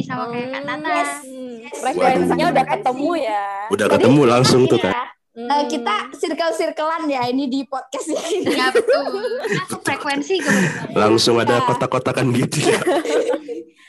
Sama 0.00 0.26
kayak 0.30 0.48
Kak 0.50 0.62
Tata. 0.66 0.96
Hmm, 1.22 1.58
Frekuensinya 1.70 2.44
Waduh. 2.50 2.54
udah 2.54 2.64
ketemu 2.66 3.10
ya. 3.14 3.44
Udah 3.70 3.86
Jadi, 3.86 3.94
ketemu 3.98 4.20
langsung 4.26 4.62
tuh 4.66 4.78
kan. 4.78 4.92
ya, 4.94 5.04
Hmm. 5.34 5.50
eh, 5.50 5.64
kita 5.66 5.94
circle-circlean 6.14 7.10
ya 7.10 7.22
ini 7.26 7.50
di 7.50 7.66
podcast 7.66 8.06
ini. 8.06 8.54
Ya 8.54 8.70
betul. 8.70 9.42
Aku 9.66 9.82
frekuensi 9.82 10.38
kebetulan. 10.38 10.94
Langsung 10.94 11.42
ada 11.42 11.58
Iya. 11.58 11.66
kotak-kotakan 11.66 12.30
gitu 12.30 12.70
ya. 12.70 12.78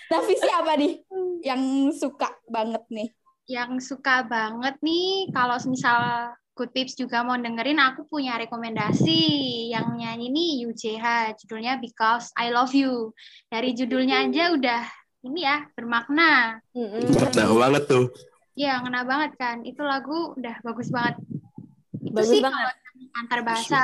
Nah, 0.06 0.22
visi 0.22 0.46
apa 0.46 0.78
nih 0.78 1.02
yang 1.42 1.90
suka 1.90 2.30
banget 2.46 2.86
nih? 2.94 3.10
Yang 3.46 3.90
suka 3.90 4.22
banget 4.22 4.78
nih, 4.82 5.30
kalau 5.34 5.58
misal 5.66 6.30
Good 6.56 6.72
Tips 6.72 6.96
juga 6.96 7.20
mau 7.20 7.36
dengerin, 7.36 7.84
aku 7.84 8.08
punya 8.08 8.40
rekomendasi. 8.40 9.20
Yang 9.76 9.88
nyanyi 10.00 10.28
nih 10.32 10.52
UJH, 10.72 11.36
judulnya 11.44 11.76
Because 11.84 12.32
I 12.40 12.48
Love 12.48 12.72
You. 12.72 13.12
Dari 13.52 13.76
judulnya 13.76 14.24
aja 14.24 14.56
udah 14.56 14.88
ini 15.28 15.44
ya, 15.44 15.68
bermakna. 15.76 16.64
Nah 16.72 17.48
banget 17.60 17.84
tuh. 17.92 18.08
Iya, 18.56 18.80
ngena 18.80 19.04
banget 19.04 19.36
kan. 19.36 19.68
Itu 19.68 19.84
lagu 19.84 20.32
udah 20.40 20.56
bagus 20.64 20.88
banget. 20.88 21.20
Itu 22.00 22.16
Bagus 22.16 22.32
sih 22.32 22.40
banget. 22.40 22.72
antar 23.20 23.40
bahasa. 23.44 23.84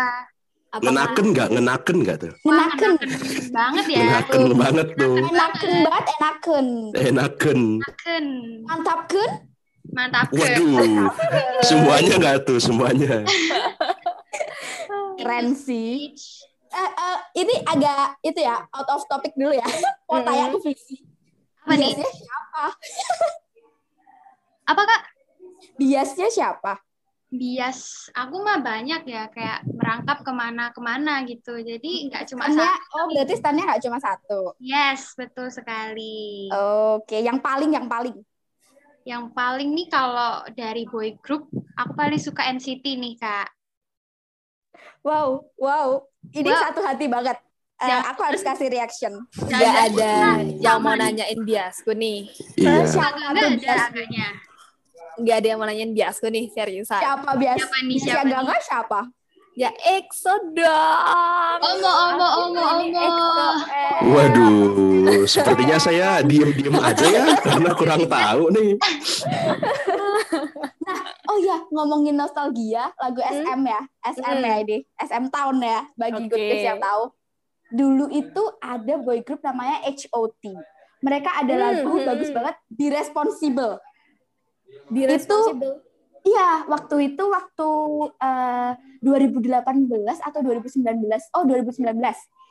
Apa 0.71 0.88
Ngenaken 0.88 1.25
nggak? 1.36 1.47
Ngenaken 1.51 1.97
nggak 2.07 2.17
tuh? 2.23 2.34
Enaken. 2.47 2.91
ngenaken 2.95 3.47
banget 3.51 3.86
ya. 3.91 3.99
Ngenaken 3.99 4.43
banget 4.55 4.88
tuh. 4.95 5.15
Enaken 5.19 5.71
banget, 5.84 6.05
enaken. 6.07 6.67
Enaken. 6.95 7.60
Ngenaken. 7.84 8.25
Mantapkan. 8.63 9.50
Mantap. 9.91 10.32
Waduh. 10.32 11.12
Semuanya 11.63 12.13
nggak 12.17 12.38
tuh? 12.47 12.60
Semuanya. 12.60 13.27
Keren 15.19 15.54
sih. 15.54 16.15
Eh, 16.71 16.91
eh, 16.91 17.17
ini 17.43 17.56
agak 17.67 18.15
itu 18.23 18.39
ya 18.39 18.63
out 18.71 18.89
of 18.95 19.04
topic 19.12 19.36
dulu 19.36 19.51
ya. 19.51 19.67
Mau 20.08 20.23
tanya 20.23 20.56
ke 20.56 20.58
Vivi. 20.63 21.04
Apa 21.62 21.73
nih? 21.77 21.93
Siapa? 21.99 22.65
Apa 24.71 24.82
kak? 24.88 25.01
Biasnya 25.75 26.27
siapa? 26.32 26.80
Bias. 27.32 28.12
Aku 28.12 28.43
mah 28.43 28.60
banyak 28.60 29.08
ya, 29.08 29.32
kayak 29.32 29.63
merangkap 29.71 30.19
ke 30.19 30.32
mana-kemana 30.36 31.23
gitu. 31.23 31.56
Jadi 31.60 32.12
nggak 32.12 32.27
cuma 32.27 32.43
Standnya, 32.51 32.75
satu. 32.75 32.95
oh 32.99 33.06
berarti 33.08 33.34
standnya 33.39 33.63
nggak 33.71 33.84
cuma 33.88 33.97
satu. 34.04 34.39
Yes, 34.60 35.15
betul 35.15 35.47
sekali. 35.47 36.51
Oke, 36.51 37.23
yang 37.23 37.39
paling 37.39 37.71
yang 37.71 37.88
paling. 37.88 38.19
Yang 39.01 39.23
paling 39.33 39.69
nih 39.73 39.87
kalau 39.89 40.45
dari 40.53 40.85
boy 40.85 41.17
group, 41.19 41.49
aku 41.73 41.91
paling 41.97 42.21
suka 42.21 42.45
NCT 42.47 42.85
nih 42.85 43.17
kak. 43.17 43.49
Wow, 45.01 45.49
wow. 45.57 46.05
Ini 46.29 46.45
Wow. 46.47 46.61
satu 46.69 46.79
hati 46.85 47.09
banget. 47.09 47.37
Eh, 47.81 47.89
Ya. 47.89 48.05
aku 48.05 48.21
harus 48.21 48.45
kasih 48.45 48.69
reaction. 48.69 49.25
Nggak 49.33 49.57
Dan- 49.57 49.89
ada 49.89 50.11
yang 50.61 50.77
mau 50.77 50.93
nanyain 50.93 51.41
biasku 51.41 51.97
nih. 51.97 52.29
Iya. 52.53 52.85
Siapa 52.85 53.19
ada 53.33 53.49
bias? 53.57 53.81
Nggak 55.17 55.35
ada 55.41 55.47
yang 55.49 55.57
mau 55.57 55.65
nanyain 55.65 55.89
biasku 55.91 56.29
nih, 56.29 56.45
seriusan. 56.53 57.01
Siapa 57.01 57.29
bias? 57.35 57.57
Siapa 57.57 57.77
nih, 57.81 57.97
siapa 57.97 58.21
enggak 58.21 58.41
enggak 58.45 58.61
siapa? 58.61 58.99
Ya 59.62 59.69
EXO 59.78 60.58
dong. 60.58 61.60
Omo, 61.62 61.91
omo, 62.10 62.28
omo, 62.50 62.62
omo. 62.97 63.47
Waduh, 64.10 64.58
sepertinya 65.30 65.78
saya 65.78 66.26
diem-diem 66.26 66.74
aja 66.74 67.06
ya 67.06 67.24
karena 67.38 67.69
kurang 67.78 68.10
tahu 68.10 68.50
nih. 68.50 68.69
Oh 71.24 71.38
ya, 71.39 71.63
ngomongin 71.71 72.19
nostalgia, 72.19 72.91
lagu 73.00 73.24
SM 73.24 73.62
ya. 73.63 73.82
SM 74.04 74.36
Hmm. 74.36 74.43
ya 74.43 74.56
ini. 74.60 74.78
SM 75.00 75.32
Town 75.32 75.63
ya, 75.63 75.88
bagi 75.95 76.28
Oke. 76.28 76.36
good 76.36 76.60
yang 76.60 76.82
tahu. 76.82 77.04
Dulu 77.71 78.06
itu 78.12 78.43
ada 78.60 79.00
boy 79.00 79.24
group 79.24 79.39
namanya 79.39 79.80
HOT. 79.86 80.43
Mereka 81.00 81.30
ada 81.32 81.54
Hmm, 81.54 81.62
lagu 81.63 81.93
hmm, 81.93 82.04
bagus 82.04 82.28
hmm. 82.28 82.36
banget, 82.36 82.56
Be 82.67 82.91
Responsible. 82.91 83.80
Di 84.89 85.02
Itu- 85.02 85.12
responsible. 85.13 85.76
Iya, 86.21 86.69
waktu 86.69 86.95
itu 87.13 87.23
waktu 87.25 87.69
eh, 88.15 88.71
2018 89.01 89.57
atau 90.21 90.39
2019. 90.39 90.86
Oh, 91.34 91.43
2019. 91.43 91.97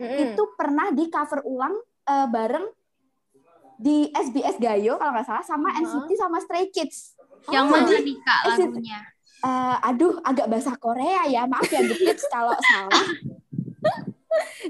Mm-mm. 0.03 0.19
Itu 0.27 0.43
pernah 0.55 0.91
di 0.91 1.07
cover 1.07 1.41
ulang 1.45 1.75
eh, 2.05 2.27
bareng 2.27 2.67
di 3.77 4.11
SBS 4.11 4.59
Gayo 4.59 4.99
kalau 4.99 5.13
nggak 5.15 5.25
salah 5.25 5.45
sama 5.45 5.71
Uh-huh. 5.71 6.05
NCT 6.05 6.11
sama 6.15 6.37
Stray 6.39 6.69
Kids. 6.69 7.15
Yang 7.49 7.65
Oh, 7.65 7.73
mana 7.73 7.97
nih 7.97 8.17
kak 8.21 8.41
eh, 8.45 8.57
lagunya? 8.61 9.01
Eh, 9.41 9.77
aduh, 9.87 10.21
agak 10.21 10.47
bahasa 10.47 10.73
Korea 10.77 11.25
ya. 11.25 11.49
Maaf 11.49 11.65
ya, 11.65 11.81
Kids 11.81 12.29
kalau 12.29 12.53
salah. 12.61 13.07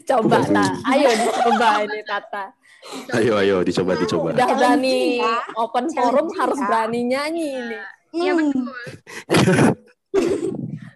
Coba, 0.07 0.39
Waduh. 0.41 0.55
Ta. 0.55 0.67
Ayo 0.89 1.09
dicoba 1.11 1.69
ini, 1.83 2.01
Tata. 2.03 2.45
Ayo, 3.13 3.33
ayo, 3.37 3.57
dicoba, 3.61 3.93
dicoba. 3.99 4.29
Udah 4.33 4.49
berani 4.57 5.21
ya. 5.21 5.37
open 5.55 5.85
forum 5.91 6.27
harus 6.33 6.59
berani 6.59 7.01
nyanyi 7.05 7.47
ini. 7.53 7.79
Iya 8.11 8.33
hmm. 8.35 8.39
betul. 8.39 8.65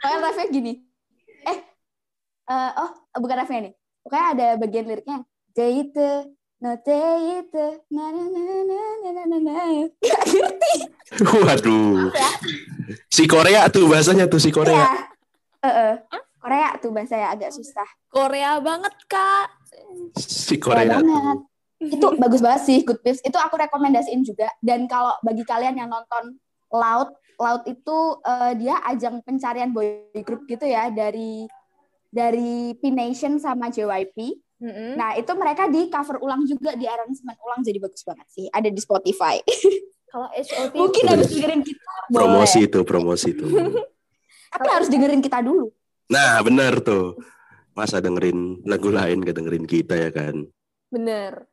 Pokoknya 0.04 0.18
refnya 0.20 0.46
gini. 0.50 0.72
Eh, 1.44 1.58
uh, 2.50 2.70
oh 2.76 2.90
bukan 3.22 3.36
refnya 3.40 3.60
nih. 3.70 3.74
Pokoknya 4.04 4.26
ada 4.36 4.46
bagian 4.60 4.86
liriknya. 4.90 5.18
Deite, 5.54 6.34
no 6.60 6.70
deite, 6.82 7.86
na 7.88 8.04
na 8.10 8.24
na 8.26 8.42
na 8.42 8.80
na 9.00 9.10
na 9.14 9.22
na. 9.30 9.38
na. 9.38 9.54
ngerti. 10.02 10.74
Waduh. 11.22 12.10
Ya? 12.10 12.30
Si 13.08 13.24
Korea 13.30 13.70
tuh 13.70 13.86
bahasanya 13.86 14.26
tuh 14.26 14.42
si 14.42 14.50
Korea. 14.50 14.74
Iya. 14.74 14.88
Uh 15.64 15.68
-uh. 15.70 15.94
Korea 16.44 16.76
tuh 16.76 16.92
bahasa 16.92 17.16
ya 17.16 17.32
agak 17.32 17.56
susah. 17.56 17.88
Korea 18.12 18.60
banget 18.60 18.92
kak. 19.08 19.48
Si 20.20 20.60
Korea, 20.60 21.00
Korea 21.00 21.00
banget. 21.00 21.38
Itu 21.80 22.06
bagus 22.20 22.40
banget 22.44 22.62
sih 22.68 22.78
Good 22.84 23.00
Vibes. 23.00 23.24
Itu 23.24 23.40
aku 23.40 23.56
rekomendasiin 23.56 24.20
juga. 24.20 24.52
Dan 24.60 24.84
kalau 24.84 25.16
bagi 25.24 25.40
kalian 25.40 25.80
yang 25.80 25.88
nonton 25.88 26.36
Loud, 26.74 27.14
Loud 27.38 27.62
itu 27.70 27.98
eh, 28.26 28.52
dia 28.58 28.74
ajang 28.90 29.22
pencarian 29.22 29.70
boy 29.70 30.10
group 30.26 30.50
gitu 30.50 30.66
ya 30.66 30.90
dari 30.90 31.46
dari 32.10 32.74
P 32.78 32.90
Nation 32.90 33.38
sama 33.38 33.70
JYP. 33.70 34.18
Mm-mm. 34.62 34.94
Nah, 34.94 35.18
itu 35.18 35.30
mereka 35.34 35.66
di 35.66 35.90
cover 35.90 36.22
ulang 36.22 36.46
juga, 36.46 36.78
di 36.78 36.86
arrangement 36.86 37.38
ulang 37.42 37.60
jadi 37.66 37.78
bagus 37.82 38.06
banget 38.06 38.26
sih. 38.30 38.46
Ada 38.50 38.70
di 38.70 38.80
Spotify. 38.82 39.42
Kalau 40.14 40.30
HOT 40.30 40.74
Mungkin 40.78 41.04
harus 41.10 41.26
dengerin 41.26 41.62
kita. 41.66 41.92
Promosi 42.14 42.58
itu, 42.70 42.80
promosi 42.86 43.28
itu. 43.34 43.46
Tapi 44.54 44.70
harus 44.70 44.86
dengerin 44.86 45.18
kita 45.18 45.42
dulu. 45.42 45.74
Nah, 46.06 46.38
benar 46.46 46.78
tuh. 46.78 47.18
Masa 47.74 47.98
dengerin 47.98 48.62
lagu 48.70 48.94
lain 48.94 49.26
gak 49.26 49.34
dengerin 49.34 49.66
kita 49.66 49.98
ya 49.98 50.10
kan? 50.14 50.46
bener. 50.94 51.50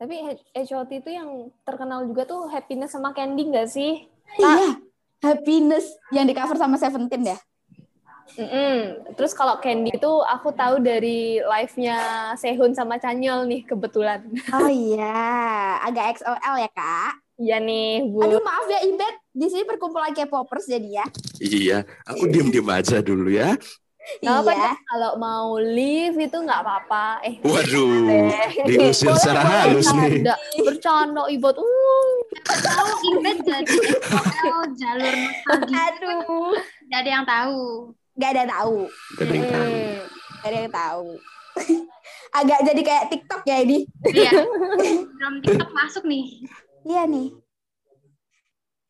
Tapi 0.00 0.14
H- 0.26 0.66
HOT 0.66 0.90
itu 0.98 1.10
yang 1.14 1.54
terkenal 1.62 2.02
juga 2.10 2.26
tuh 2.26 2.50
happiness 2.50 2.90
sama 2.90 3.14
candy 3.14 3.46
nggak 3.46 3.68
sih? 3.70 4.10
Iya. 4.38 4.78
Happiness 5.20 5.84
yang 6.14 6.24
di 6.24 6.32
cover 6.32 6.56
sama 6.56 6.80
Seventeen 6.80 7.26
ya. 7.26 7.38
Mm-mm. 8.38 9.10
Terus 9.18 9.34
kalau 9.34 9.58
Candy 9.58 9.90
itu 9.90 10.12
aku 10.22 10.54
tahu 10.54 10.78
dari 10.78 11.42
live-nya 11.42 11.98
Sehun 12.38 12.70
sama 12.72 12.96
Chanyol 13.02 13.46
nih 13.50 13.66
kebetulan. 13.66 14.22
Oh 14.54 14.70
iya, 14.70 15.82
agak 15.82 16.20
XOL 16.20 16.56
ya, 16.62 16.70
Kak. 16.70 17.12
Iya 17.40 17.56
nih, 17.58 18.06
Bu. 18.06 18.20
Aduh, 18.22 18.44
maaf 18.44 18.68
ya 18.68 18.84
Ibet. 18.84 19.14
Di 19.32 19.46
sini 19.48 19.64
perkumpulan 19.64 20.12
K-popers 20.12 20.68
jadi 20.68 21.02
ya. 21.02 21.06
Iya, 21.40 21.78
aku 22.04 22.28
diem-diem 22.28 22.68
aja 22.68 23.00
dulu 23.00 23.32
ya. 23.32 23.56
Nggak 24.20 24.32
apa-apa 24.32 24.52
iya. 24.56 24.72
kalau 24.88 25.12
mau 25.20 25.48
leave 25.60 26.16
itu 26.18 26.36
nggak 26.40 26.60
apa-apa. 26.64 27.04
Eh, 27.22 27.34
Waduh, 27.44 27.88
diusir 28.66 29.12
secara 29.16 29.44
halus 29.44 29.92
nih. 29.92 30.24
bercanda, 30.24 30.34
bercanda 30.64 31.22
ibot. 31.30 31.56
Uh. 31.56 32.20
Tahu 32.46 32.88
Ibet 33.16 33.38
jadi 33.42 33.78
jalur 34.78 35.14
nostalgia. 35.14 35.82
Aduh, 35.90 36.54
Tidak 36.56 36.98
ada 36.98 37.10
yang 37.10 37.26
tahu. 37.26 37.60
gak 38.20 38.30
ada 38.34 38.40
yang 38.44 38.50
tahu. 38.50 38.76
Gak 39.16 39.24
ada 39.26 39.34
yang 39.34 39.48
tahu. 39.50 39.74
Gak 40.40 40.48
ada 40.48 40.58
yang 40.58 40.72
tahu. 40.72 41.06
Agak 42.38 42.60
jadi 42.62 42.82
kayak 42.86 43.04
TikTok 43.10 43.42
ya 43.42 43.56
ini. 43.62 43.78
Iya. 44.06 44.30
Belum 45.18 45.34
TikTok 45.42 45.70
masuk 45.74 46.04
nih. 46.06 46.46
Iya 46.86 47.02
nih. 47.10 47.34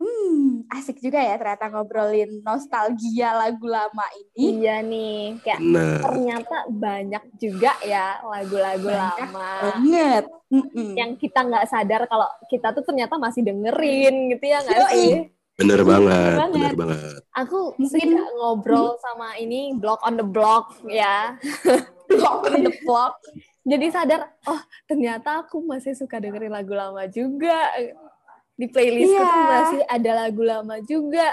Hmm, 0.01 0.65
asik 0.73 0.97
juga 0.97 1.21
ya 1.21 1.37
ternyata 1.37 1.69
ngobrolin 1.69 2.41
nostalgia 2.41 3.37
lagu 3.37 3.69
lama 3.69 4.07
ini. 4.17 4.57
Iya 4.57 4.81
nih, 4.81 5.45
kayak 5.45 5.61
Nah, 5.61 6.01
ternyata 6.01 6.57
banyak 6.67 7.25
juga 7.37 7.77
ya 7.85 8.17
lagu-lagu 8.23 8.89
lama 8.89 9.51
Banget. 9.61 10.25
Mm-mm. 10.49 10.97
yang 10.97 11.15
kita 11.15 11.45
nggak 11.45 11.69
sadar 11.69 12.09
kalau 12.09 12.27
kita 12.49 12.73
tuh 12.73 12.83
ternyata 12.83 13.15
masih 13.15 13.45
dengerin 13.45 14.33
gitu 14.33 14.45
ya 14.47 14.59
nggak 14.59 14.81
sih? 14.91 15.13
bener 15.55 15.85
banget, 15.85 16.35
banget. 16.41 16.53
bener 16.57 16.73
banget. 16.75 17.21
Aku 17.37 17.77
Mungkin- 17.77 18.17
ngobrol 18.33 18.97
sama 18.97 19.37
ini 19.37 19.77
blog 19.77 20.01
on 20.01 20.17
the 20.17 20.25
block 20.25 20.81
ya. 20.83 21.37
Block 22.09 22.43
on 22.43 22.65
the 22.65 22.75
block. 22.81 23.21
Jadi 23.63 23.87
sadar, 23.87 24.35
oh 24.43 24.59
ternyata 24.85 25.45
aku 25.45 25.63
masih 25.63 25.93
suka 25.93 26.19
dengerin 26.19 26.51
lagu 26.51 26.73
lama 26.73 27.05
juga. 27.07 27.69
Di 28.61 28.66
playlistku 28.68 29.16
tuh 29.16 29.25
Iya. 29.40 29.49
masih 29.49 29.81
ada 29.88 30.11
lagu 30.12 30.42
lama 30.44 30.77
juga. 30.85 31.25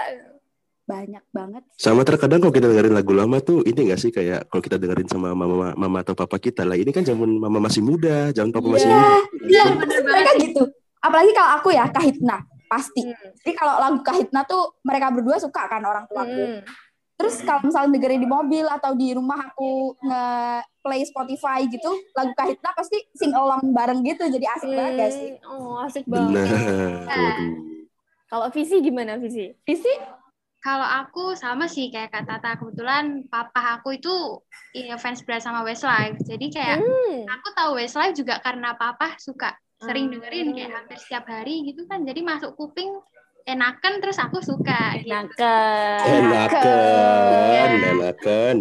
Banyak 0.88 1.20
banget. 1.28 1.62
Sama 1.76 2.00
terkadang 2.00 2.40
kalau 2.40 2.48
kita 2.48 2.64
dengerin 2.64 2.96
lagu 2.96 3.12
lama 3.12 3.36
tuh 3.44 3.60
ini 3.68 3.92
gak 3.92 4.00
sih 4.00 4.08
kayak 4.08 4.48
kalau 4.48 4.64
kita 4.64 4.80
dengerin 4.80 5.04
sama 5.04 5.36
mama, 5.36 5.76
mama 5.76 6.00
atau 6.00 6.16
papa 6.16 6.40
kita 6.40 6.64
lah 6.64 6.80
ini 6.80 6.88
kan 6.88 7.04
zaman 7.04 7.28
mama 7.36 7.60
masih 7.60 7.84
muda, 7.84 8.32
zaman 8.32 8.48
papa 8.48 8.72
masih 8.72 8.88
Iya. 8.88 8.96
muda. 8.96 9.12
Iya, 9.44 9.64
bener 9.76 9.98
mereka 10.00 10.30
gitu. 10.40 10.62
Apalagi 10.98 11.30
kalau 11.36 11.50
aku 11.60 11.68
ya 11.76 11.84
Kahitna, 11.92 12.40
pasti. 12.72 13.04
Hmm. 13.04 13.36
Jadi 13.44 13.52
kalau 13.52 13.76
lagu 13.76 14.00
Kahitna 14.00 14.40
tuh 14.48 14.80
mereka 14.80 15.12
berdua 15.12 15.36
suka 15.36 15.68
kan 15.68 15.84
orang 15.84 16.08
tuaku. 16.08 16.44
Mm. 16.56 16.60
Terus 17.18 17.36
kalau 17.42 17.60
misalnya 17.66 17.98
dengerin 17.98 18.22
di 18.22 18.30
mobil 18.30 18.64
atau 18.64 18.94
di 18.94 19.10
rumah 19.10 19.50
aku 19.50 19.98
nge-play 20.88 21.04
Spotify 21.04 21.60
gitu, 21.68 21.92
lagu 22.16 22.32
Kahitna 22.32 22.72
pasti 22.72 22.96
sing 23.12 23.36
along 23.36 23.76
bareng 23.76 24.00
gitu, 24.00 24.24
jadi 24.24 24.46
asik 24.56 24.72
banget 24.72 24.92
gak 24.96 25.12
sih? 25.12 25.28
Hmm, 25.36 25.52
Oh 25.52 25.76
asik 25.84 26.04
banget. 26.08 26.48
Benar. 26.48 27.12
Waduh. 27.12 27.52
Kalau 28.28 28.46
visi 28.48 28.76
gimana 28.80 29.20
visi? 29.20 29.52
Visi? 29.68 29.92
Kalau 30.58 30.84
aku 30.84 31.36
sama 31.36 31.68
sih 31.68 31.88
kayak 31.88 32.10
Kak 32.10 32.24
Tata. 32.24 32.56
Kebetulan 32.58 33.28
papa 33.30 33.78
aku 33.78 33.94
itu 33.94 34.42
ya, 34.74 34.96
fans 34.98 35.22
berat 35.22 35.44
sama 35.44 35.62
Westlife. 35.62 36.18
Jadi 36.24 36.50
kayak 36.50 36.82
Hmm. 36.82 37.24
aku 37.24 37.46
tahu 37.52 37.70
Westlife 37.78 38.16
juga 38.16 38.40
karena 38.40 38.74
papa 38.74 39.16
suka 39.20 39.54
sering 39.78 40.08
Hmm. 40.10 40.18
dengerin 40.18 40.48
kayak 40.56 40.72
hampir 40.72 40.96
setiap 40.98 41.24
hari 41.30 41.62
gitu 41.68 41.84
kan. 41.88 42.02
Jadi 42.04 42.20
masuk 42.20 42.52
kuping 42.58 42.90
enakan 43.46 43.92
terus 44.02 44.18
aku 44.20 44.44
suka 44.44 44.98
gitu. 44.98 45.14
Enakan. 45.14 46.00
Enakan, 46.26 47.68
enakan. 47.80 48.56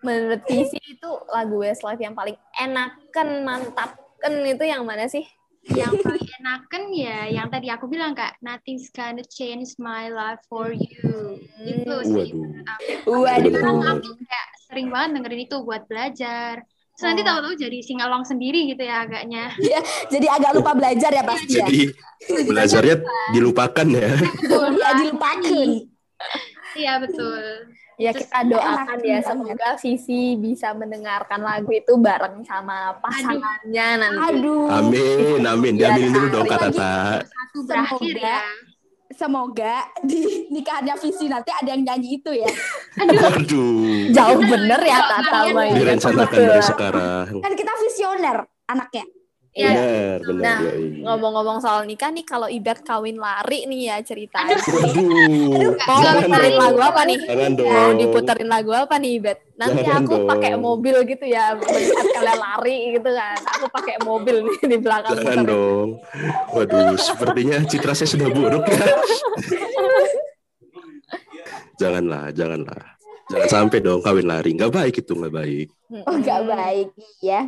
Menurut 0.00 0.40
Visi 0.48 0.80
itu 0.80 1.10
lagu 1.28 1.60
Westlife 1.60 2.00
yang 2.00 2.16
paling 2.16 2.36
enakan, 2.56 3.44
mantapkan 3.44 4.32
itu 4.48 4.64
yang 4.64 4.84
mana 4.88 5.04
sih? 5.06 5.24
Yang 5.68 6.00
paling 6.00 6.24
enakan 6.40 6.82
ya 6.96 7.28
yang 7.28 7.52
tadi 7.52 7.68
aku 7.68 7.84
bilang 7.84 8.16
Kak, 8.16 8.40
nothing's 8.40 8.88
gonna 8.96 9.20
change 9.28 9.76
my 9.76 10.08
life 10.08 10.40
for 10.48 10.72
you. 10.72 11.36
Itu 11.60 11.94
sih. 12.00 12.32
Waduh. 13.04 13.20
Waduh. 13.20 13.52
Sekarang 13.52 13.84
aku 13.84 14.10
kayak 14.24 14.46
sering 14.64 14.88
banget 14.88 15.20
dengerin 15.20 15.40
itu 15.44 15.56
buat 15.60 15.84
belajar. 15.84 16.64
Terus 16.96 17.04
nanti 17.04 17.20
Oh. 17.24 17.28
tahu-tahu 17.28 17.54
jadi 17.60 17.78
singalong 17.84 18.24
sendiri 18.24 18.72
gitu 18.72 18.82
ya 18.84 19.04
agaknya. 19.04 19.52
Jadi 20.08 20.26
agak 20.32 20.52
lupa 20.56 20.72
belajar 20.72 21.12
ya 21.12 21.24
pasti 21.28 21.60
ya. 21.60 21.68
Jadi 21.68 21.80
belajarnya 22.48 22.96
dilupakan 23.36 23.86
ya. 23.88 24.10
Ya 24.80 24.90
dilupakan. 24.96 25.68
Iya 26.76 26.92
betul. 27.04 27.72
Ya 28.00 28.16
Terus 28.16 28.32
kita 28.32 28.38
doakan 28.48 28.98
ya 29.04 29.18
semoga 29.20 29.68
Visi 29.76 30.32
bisa 30.40 30.72
mendengarkan 30.72 31.44
lagu 31.44 31.68
itu 31.68 32.00
bareng 32.00 32.40
sama 32.48 32.96
pasangannya 32.96 33.88
nanti. 34.00 34.40
Aduh. 34.40 34.72
Amin, 34.72 35.44
amin. 35.44 35.76
Ya, 35.76 35.92
Diaminin 35.92 36.16
dulu 36.16 36.26
dong. 36.32 36.48
Tata. 36.48 37.20
Satu 37.20 37.58
berakhir 37.68 38.16
Semoga. 38.16 38.24
ya. 38.24 38.40
Semoga 39.12 39.76
di 40.00 40.48
nikahannya 40.48 40.96
Visi 40.96 41.28
nanti 41.28 41.52
ada 41.52 41.76
yang 41.76 41.84
nyanyi 41.84 42.16
itu 42.16 42.32
ya. 42.32 42.48
Waduh. 43.20 44.16
Jauh 44.16 44.40
bener 44.48 44.80
ya 44.80 44.98
Tata 45.04 45.38
mainnya. 45.52 45.76
Direncanakan 45.76 46.40
dari 46.40 46.62
sekarang. 46.64 47.26
Kan 47.36 47.52
kita 47.52 47.72
visioner 47.84 48.36
anaknya. 48.64 49.04
Iya. 49.50 49.70
Benar, 49.74 50.18
benar. 50.22 50.42
Nah. 50.46 50.60
Ngomong-ngomong 51.10 51.58
soal 51.58 51.82
nikah 51.82 52.14
nih, 52.14 52.22
kalau 52.22 52.46
Ibet 52.46 52.86
kawin 52.86 53.18
lari 53.18 53.66
nih 53.66 53.90
ya 53.90 53.96
ceritanya. 53.98 54.54
Waduh. 54.54 55.74
Mau 55.74 55.98
Jangan 56.06 56.22
puterin 56.22 56.54
dong. 56.54 56.62
lagu 56.62 56.80
apa 56.86 57.00
nih? 57.02 57.18
Jangan 57.26 57.52
Mau 57.58 57.66
dong. 57.66 57.98
diputerin 57.98 58.48
lagu 58.48 58.70
apa 58.70 58.94
nih, 59.02 59.14
Bet? 59.18 59.38
Nanti 59.58 59.82
Jangan 59.82 60.06
aku 60.06 60.14
pakai 60.24 60.52
mobil 60.54 60.96
gitu 61.02 61.26
ya, 61.26 61.58
melihat 61.58 62.06
kalian 62.14 62.38
lari 62.38 62.76
gitu 62.94 63.10
kan. 63.10 63.40
Aku 63.58 63.66
pakai 63.74 63.96
mobil 64.06 64.36
nih 64.46 64.58
di 64.70 64.76
belakang. 64.78 65.18
Jangan 65.18 65.26
puterin. 65.42 65.50
dong. 65.50 65.88
Waduh, 66.54 66.94
sepertinya 66.94 67.56
citra 67.66 67.92
saya 67.98 68.06
sudah 68.08 68.28
buruk 68.30 68.64
ya. 68.70 68.86
janganlah, 71.74 72.30
janganlah. 72.30 72.82
Jangan 73.30 73.48
sampai 73.50 73.78
dong 73.82 73.98
kawin 73.98 74.26
lari. 74.30 74.54
Nggak 74.54 74.70
baik 74.70 74.94
itu, 75.02 75.12
nggak 75.14 75.34
baik. 75.34 75.68
Oh 76.06 76.14
nggak 76.14 76.42
baik 76.46 76.88
ya. 77.18 77.42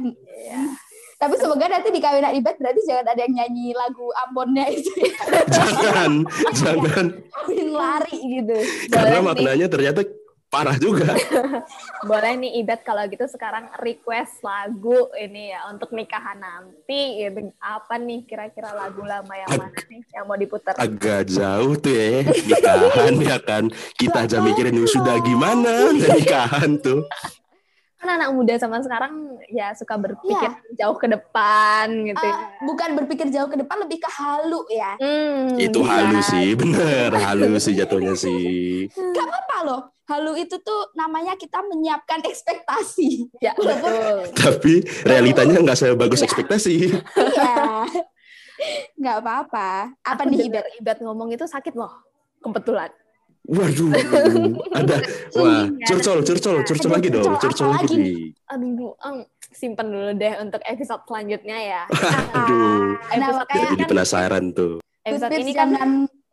Tapi 1.22 1.38
semoga 1.38 1.70
nanti 1.70 1.94
di 1.94 2.02
kawinan 2.02 2.34
Ibet 2.34 2.58
berarti 2.58 2.80
jangan 2.82 3.06
ada 3.14 3.20
yang 3.22 3.34
nyanyi 3.38 3.70
lagu 3.78 4.10
Ambonnya 4.26 4.66
itu 4.74 4.90
ya. 4.98 5.22
Jangan, 5.54 6.12
jangan. 6.58 7.06
Kawin 7.30 7.68
lari 7.70 8.18
gitu. 8.18 8.58
Karena 8.90 9.22
nih. 9.22 9.26
maknanya 9.30 9.66
ternyata 9.70 10.02
parah 10.50 10.74
juga. 10.82 11.14
Boleh 12.10 12.34
nih 12.42 12.58
Ibet 12.66 12.82
kalau 12.82 13.06
gitu 13.06 13.22
sekarang 13.30 13.70
request 13.78 14.42
lagu 14.42 15.14
ini 15.14 15.54
ya 15.54 15.70
untuk 15.70 15.94
nikahan 15.94 16.42
nanti 16.42 17.22
gitu. 17.22 17.54
Apa 17.62 18.02
nih 18.02 18.26
kira-kira 18.26 18.74
lagu 18.74 19.06
lama 19.06 19.30
yang 19.30 19.62
mana 19.62 19.78
nih 19.78 20.02
yang 20.10 20.26
mau 20.26 20.34
diputar? 20.34 20.74
Agak 20.74 21.30
jauh 21.30 21.78
tuh 21.78 21.94
ya. 21.94 22.26
Nikahan 22.26 23.14
ya 23.22 23.38
kan. 23.38 23.70
Kita 23.94 24.26
aja 24.26 24.42
mikirin 24.42 24.74
sudah 24.90 25.22
gimana 25.22 25.94
nikahan 26.18 26.82
tuh. 26.82 27.06
Kan 28.02 28.18
anak 28.18 28.34
muda 28.34 28.58
sama 28.58 28.82
sekarang 28.82 29.38
ya 29.46 29.70
suka 29.78 29.94
berpikir 29.94 30.50
jauh 30.74 30.98
ke 30.98 31.06
depan 31.06 31.86
gitu. 32.02 32.18
Ya. 32.18 32.50
bukan 32.66 32.98
berpikir 32.98 33.30
jauh 33.30 33.46
ke 33.46 33.54
depan 33.54 33.78
lebih 33.78 34.02
ke 34.02 34.10
halu 34.10 34.66
ya. 34.74 34.98
Hmm, 34.98 35.54
Itu 35.54 35.86
bisa. 35.86 36.02
halus 36.02 36.26
sih, 36.34 36.48
bener. 36.58 37.14
Halus 37.14 37.62
sih 37.62 37.78
jatuhnya 37.78 38.18
sih. 38.18 38.90
Gak 39.14 39.30
apa 39.30 39.56
loh. 39.62 39.82
Halu 40.10 40.34
itu 40.34 40.58
tuh 40.66 40.90
namanya 40.98 41.38
kita 41.38 41.62
menyiapkan 41.62 42.26
ekspektasi. 42.26 43.30
Ya, 43.38 43.54
betul. 43.62 44.34
Tapi 44.34 44.82
realitanya 45.06 45.62
nggak 45.62 45.78
sebagus 45.78 46.26
ekspektasi. 46.26 46.90
Iya. 47.14 47.86
Gak 49.02 49.16
apa-apa. 49.22 49.94
Apa 50.02 50.26
Aku 50.26 50.30
nih 50.34 50.50
Ibet? 50.50 50.64
Ibet 50.82 50.98
ngomong 51.06 51.30
itu 51.30 51.46
sakit 51.46 51.78
loh. 51.78 52.02
Kebetulan. 52.42 52.90
Waduh, 53.42 53.90
ada 54.78 55.02
wah 55.34 55.66
curcol, 55.82 56.22
curcol, 56.22 56.62
curcol 56.62 56.90
lagi 56.90 57.08
dong, 57.10 57.34
curcol 57.36 57.74
lagi 57.74 57.90
lagi. 57.90 58.14
Aduh, 58.48 58.94
em, 58.96 59.16
simpen 59.50 59.86
dulu 59.88 60.14
deh 60.14 60.34
untuk 60.38 60.62
episode 60.62 61.02
selanjutnya 61.02 61.58
ya. 61.58 61.82
Aduh, 62.38 62.94
Nah, 63.12 63.18
Episode 63.18 63.50
jadi 63.74 63.84
penasaran 63.84 64.44
tuh. 64.52 64.78
Episode 65.02 65.34
ini 65.34 65.52
kan 65.52 65.68
jangan 65.68 65.90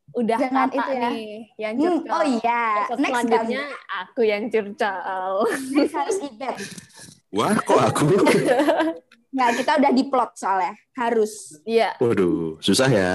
udah 0.09 0.37
jangan 0.37 0.67
itu 0.69 0.91
ya. 0.91 1.09
nih 1.09 1.25
yang 1.57 1.73
Hmm, 1.75 1.85
curcol. 1.97 2.13
oh 2.13 2.23
iya, 2.35 2.63
Episode 2.79 2.99
next 2.99 3.09
selanjutnya 3.11 3.63
aku 3.89 4.21
yang 4.23 4.43
curcol. 4.45 5.33
Next 5.71 5.93
harus 5.95 6.17
Ibet. 6.23 6.55
Wah, 7.35 7.53
kok 7.55 7.79
aku? 7.79 8.05
Nggak, 9.29 9.49
kita 9.55 9.71
udah 9.77 9.91
di 9.91 10.03
plot 10.05 10.31
soalnya. 10.35 10.73
Harus. 10.93 11.57
Iya. 11.63 11.97
Waduh, 11.97 12.57
susah 12.59 12.85
ya. 12.87 13.13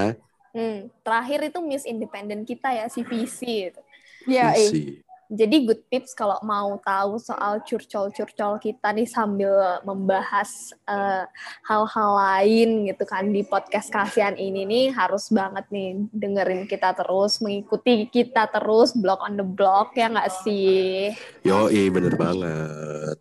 Hmm, 0.50 0.86
terakhir 1.00 1.38
itu 1.44 1.58
Miss 1.60 1.82
Independent 1.82 2.42
kita 2.42 2.70
ya 2.70 2.86
si 2.86 3.02
Visi. 3.02 3.66
itu. 3.66 3.80
Ya, 4.24 4.56
eh. 4.56 5.00
Jadi 5.34 5.64
good 5.64 5.80
tips 5.88 6.12
kalau 6.12 6.36
mau 6.44 6.76
tahu 6.84 7.16
soal 7.16 7.64
curcol-curcol 7.64 8.60
kita 8.60 8.92
nih 8.92 9.08
sambil 9.08 9.80
membahas 9.82 10.76
eh, 10.84 11.24
hal-hal 11.64 12.10
lain 12.14 12.92
gitu 12.92 13.04
kan 13.08 13.32
di 13.32 13.40
podcast 13.40 13.88
kasihan 13.88 14.36
ini 14.36 14.68
nih 14.68 14.84
harus 14.92 15.32
banget 15.32 15.64
nih 15.72 16.06
dengerin 16.12 16.68
kita 16.68 16.92
terus, 16.92 17.40
mengikuti 17.40 18.04
kita 18.12 18.52
terus 18.52 18.92
blog 18.92 19.24
on 19.24 19.40
the 19.40 19.46
block 19.46 19.96
ya 19.96 20.12
nggak 20.12 20.30
sih? 20.44 21.16
Yoi, 21.42 21.88
bener 21.88 22.14
banget. 22.20 23.16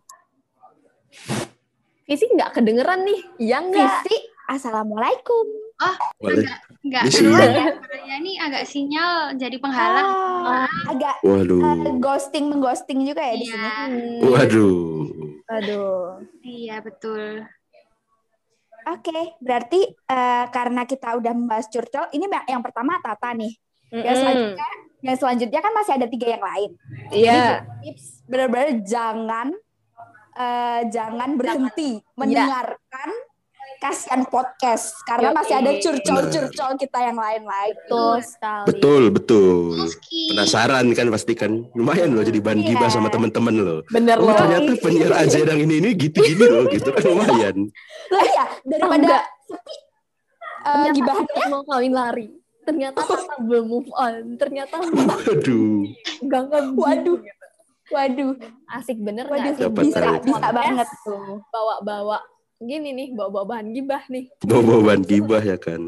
Visi 2.04 2.28
nggak 2.28 2.52
kedengeran 2.60 3.00
nih, 3.08 3.20
ya 3.48 3.58
nggak? 3.64 4.04
Visi, 4.04 4.18
Assalamualaikum. 4.54 5.46
Boleh. 6.22 6.46
Enggak, 6.86 7.04
Ini 7.10 7.12
sih. 7.12 7.26
ya, 7.26 7.74
suaranya 7.74 8.16
ini 8.22 8.32
agak 8.38 8.64
sinyal 8.64 9.14
jadi 9.34 9.58
penghalang. 9.58 10.08
Ah, 10.46 10.70
agak 10.88 11.16
Waduh. 11.26 11.98
ghosting 11.98 12.54
mengghosting 12.54 13.02
juga 13.02 13.24
ya 13.24 13.36
di 13.36 13.48
sini. 13.48 13.58
Iya, 13.58 13.74
Hmm, 13.90 14.30
Waduh. 14.30 14.78
aduh. 15.50 16.04
iya 16.46 16.76
betul. 16.80 17.42
Oke, 18.86 19.40
berarti 19.40 19.80
eh, 19.90 20.46
karena 20.50 20.84
kita 20.84 21.18
udah 21.18 21.34
membahas 21.34 21.66
curcol, 21.68 22.12
ini 22.12 22.28
yang 22.46 22.62
pertama 22.62 23.00
Tata 23.00 23.34
nih. 23.34 23.58
Yang 23.90 24.04
Mm-mm. 24.06 24.20
selanjutnya, 24.20 24.70
yang 25.02 25.18
selanjutnya 25.18 25.60
kan 25.60 25.74
masih 25.74 25.94
ada 25.96 26.08
tiga 26.08 26.28
yang 26.30 26.44
lain. 26.44 26.70
Iya. 27.10 27.44
Tips 27.82 28.06
benar-benar 28.28 28.70
jangan 28.84 29.48
eh, 30.36 30.82
jangan 30.90 31.30
berhenti 31.34 31.98
Iya. 31.98 32.12
mendengarkan 32.14 33.10
kasihan 33.78 34.22
podcast 34.24 34.96
karena 35.04 35.30
Yoi. 35.30 35.36
masih 35.36 35.56
ada 35.56 35.72
curcol-curcol 35.76 36.72
kita 36.76 37.00
yang 37.02 37.16
lain 37.16 37.44
lagi. 37.44 37.76
Betul 37.78 38.16
sekali. 38.20 38.66
Betul, 38.66 39.04
betul. 39.10 39.56
Meski 39.78 40.22
Penasaran 40.32 40.86
kan 40.92 41.08
pasti 41.10 41.34
kan. 41.34 41.52
Lumayan 41.72 42.12
loh 42.12 42.22
jadi 42.22 42.40
bahan 42.40 42.60
Iya. 42.60 42.68
gibah 42.70 42.90
sama 42.90 43.08
teman-teman 43.08 43.56
loh. 43.56 43.80
Bener 43.88 44.16
Oh, 44.16 44.26
loh. 44.26 44.36
ternyata 44.36 44.72
penyiar 44.78 45.14
aja 45.14 45.38
yang 45.42 45.60
ini 45.62 45.76
ini 45.78 45.90
gitu-gini 45.94 46.46
loh 46.46 46.66
gitu 46.68 46.90
kan 46.90 47.04
lumayan. 47.04 47.58
Lah 48.10 48.26
ya, 48.26 48.46
daripada 48.64 48.96
enggak. 48.98 49.24
sepi 49.44 49.76
eh, 49.76 49.84
Ternyata 50.64 50.94
gibahan 50.94 51.26
Ibet 51.26 51.46
mau 51.48 51.62
kawin 51.64 51.94
lari. 51.94 52.28
Ternyata 52.64 52.96
Tata 52.98 53.36
belum 53.38 53.66
move 53.68 53.90
on. 53.92 54.14
Ternyata 54.38 54.80
Waduh. 54.88 55.84
gangguan. 56.24 56.74
Waduh. 56.74 57.20
Waduh, 57.84 58.34
Asik 58.72 58.96
bener 58.98 59.28
waduh 59.28 59.54
nggak 59.54 59.60
sih? 59.60 59.68
Bisa 59.70 60.18
bisa 60.18 60.48
banget 60.50 60.88
tuh. 61.04 61.44
Bawa-bawa 61.46 62.18
gini 62.66 62.90
nih, 62.92 63.08
bawa-bawa 63.14 63.58
bahan 63.58 63.68
gibah 63.72 64.04
nih. 64.10 64.26
Bawa 64.44 64.76
bahan 64.82 65.04
gibah 65.04 65.44
ya 65.44 65.58
kan. 65.60 65.82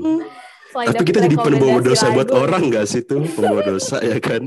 Selain 0.75 0.91
Tapi 0.91 1.07
kita 1.07 1.19
jadi 1.23 1.37
pembawa 1.39 1.79
dosa 1.79 2.11
buat 2.11 2.27
lagu. 2.27 2.43
orang 2.43 2.63
gak 2.67 2.85
sih 2.91 2.99
tuh? 3.07 3.23
Pembawa 3.31 3.63
dosa 3.63 3.95
ya 4.03 4.19
kan? 4.19 4.43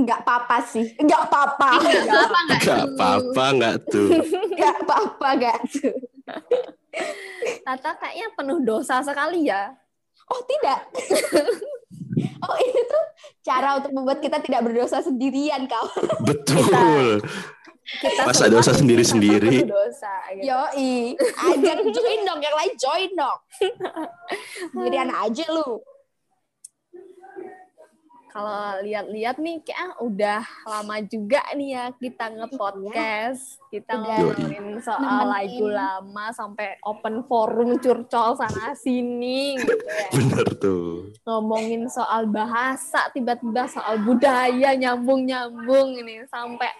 Enggak 0.00 0.24
apa-apa 0.24 0.64
sih. 0.64 0.96
Enggak 0.96 1.28
apa-apa. 1.28 1.70
Enggak 1.76 2.24
apa 2.24 2.38
enggak 2.40 2.60
Gak 2.64 2.82
apa-apa 2.88 3.44
gak 3.60 3.76
tuh? 3.92 4.08
Enggak 4.48 4.74
apa-apa 4.80 5.26
enggak 5.36 5.58
tuh. 5.76 5.94
Tata 7.68 7.90
kayaknya 8.00 8.26
penuh 8.32 8.58
dosa 8.64 9.04
sekali 9.04 9.44
ya. 9.44 9.76
Oh, 10.32 10.40
tidak. 10.48 10.88
oh, 12.48 12.56
ini 12.64 12.80
tuh 12.88 13.04
cara 13.44 13.76
untuk 13.76 13.92
membuat 13.92 14.24
kita 14.24 14.40
tidak 14.40 14.64
berdosa 14.64 15.04
sendirian, 15.04 15.68
kawan. 15.68 16.04
Betul. 16.24 17.20
Kita 17.20 17.77
Masa 18.28 18.44
semua 18.44 18.60
dosa 18.60 18.72
sendiri-sendiri? 18.76 19.64
penuh 19.64 19.72
dosa 19.72 20.12
gitu. 20.36 20.44
Yoi, 20.44 21.16
ajak 21.16 21.78
join 21.88 22.20
dong, 22.28 22.40
yang 22.44 22.56
lain 22.56 22.74
join 22.76 23.10
dong. 23.16 23.38
Sendirian 24.76 25.08
aja 25.08 25.44
lu. 25.48 25.80
kalau 28.38 28.78
lihat-lihat 28.86 29.42
nih 29.42 29.58
kayak 29.66 29.98
udah 29.98 30.46
lama 30.62 31.02
juga 31.02 31.42
nih 31.58 31.74
ya 31.74 31.84
kita 31.96 32.30
nge-podcast. 32.38 33.58
Kita 33.66 33.98
ngomongin 33.98 34.78
soal 34.78 35.26
lagu 35.26 35.66
lama 35.66 36.30
sampai 36.30 36.78
open 36.86 37.26
forum 37.26 37.82
curcol 37.82 38.38
sana 38.38 38.78
sini 38.78 39.58
gitu 39.58 39.74
ya. 39.74 40.08
Bener 40.14 40.46
tuh. 40.54 41.10
Ngomongin 41.26 41.90
soal 41.90 42.30
bahasa, 42.30 43.10
tiba-tiba 43.10 43.66
soal 43.66 44.06
budaya 44.06 44.70
nyambung-nyambung 44.76 45.98
ini 45.98 46.22
sampai 46.30 46.70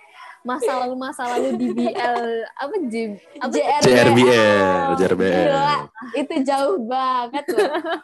masa 0.48 0.72
lalu 0.80 0.94
masa 0.96 1.22
lalu 1.36 1.60
DBL 1.60 2.24
apa 2.56 2.74
J 2.88 3.20
apa 3.36 3.52
JRBL, 3.84 4.86
JRBL. 4.96 5.44
Gila, 5.44 5.76
itu 6.16 6.34
jauh 6.40 6.78
banget 6.88 7.44
loh. 7.52 8.00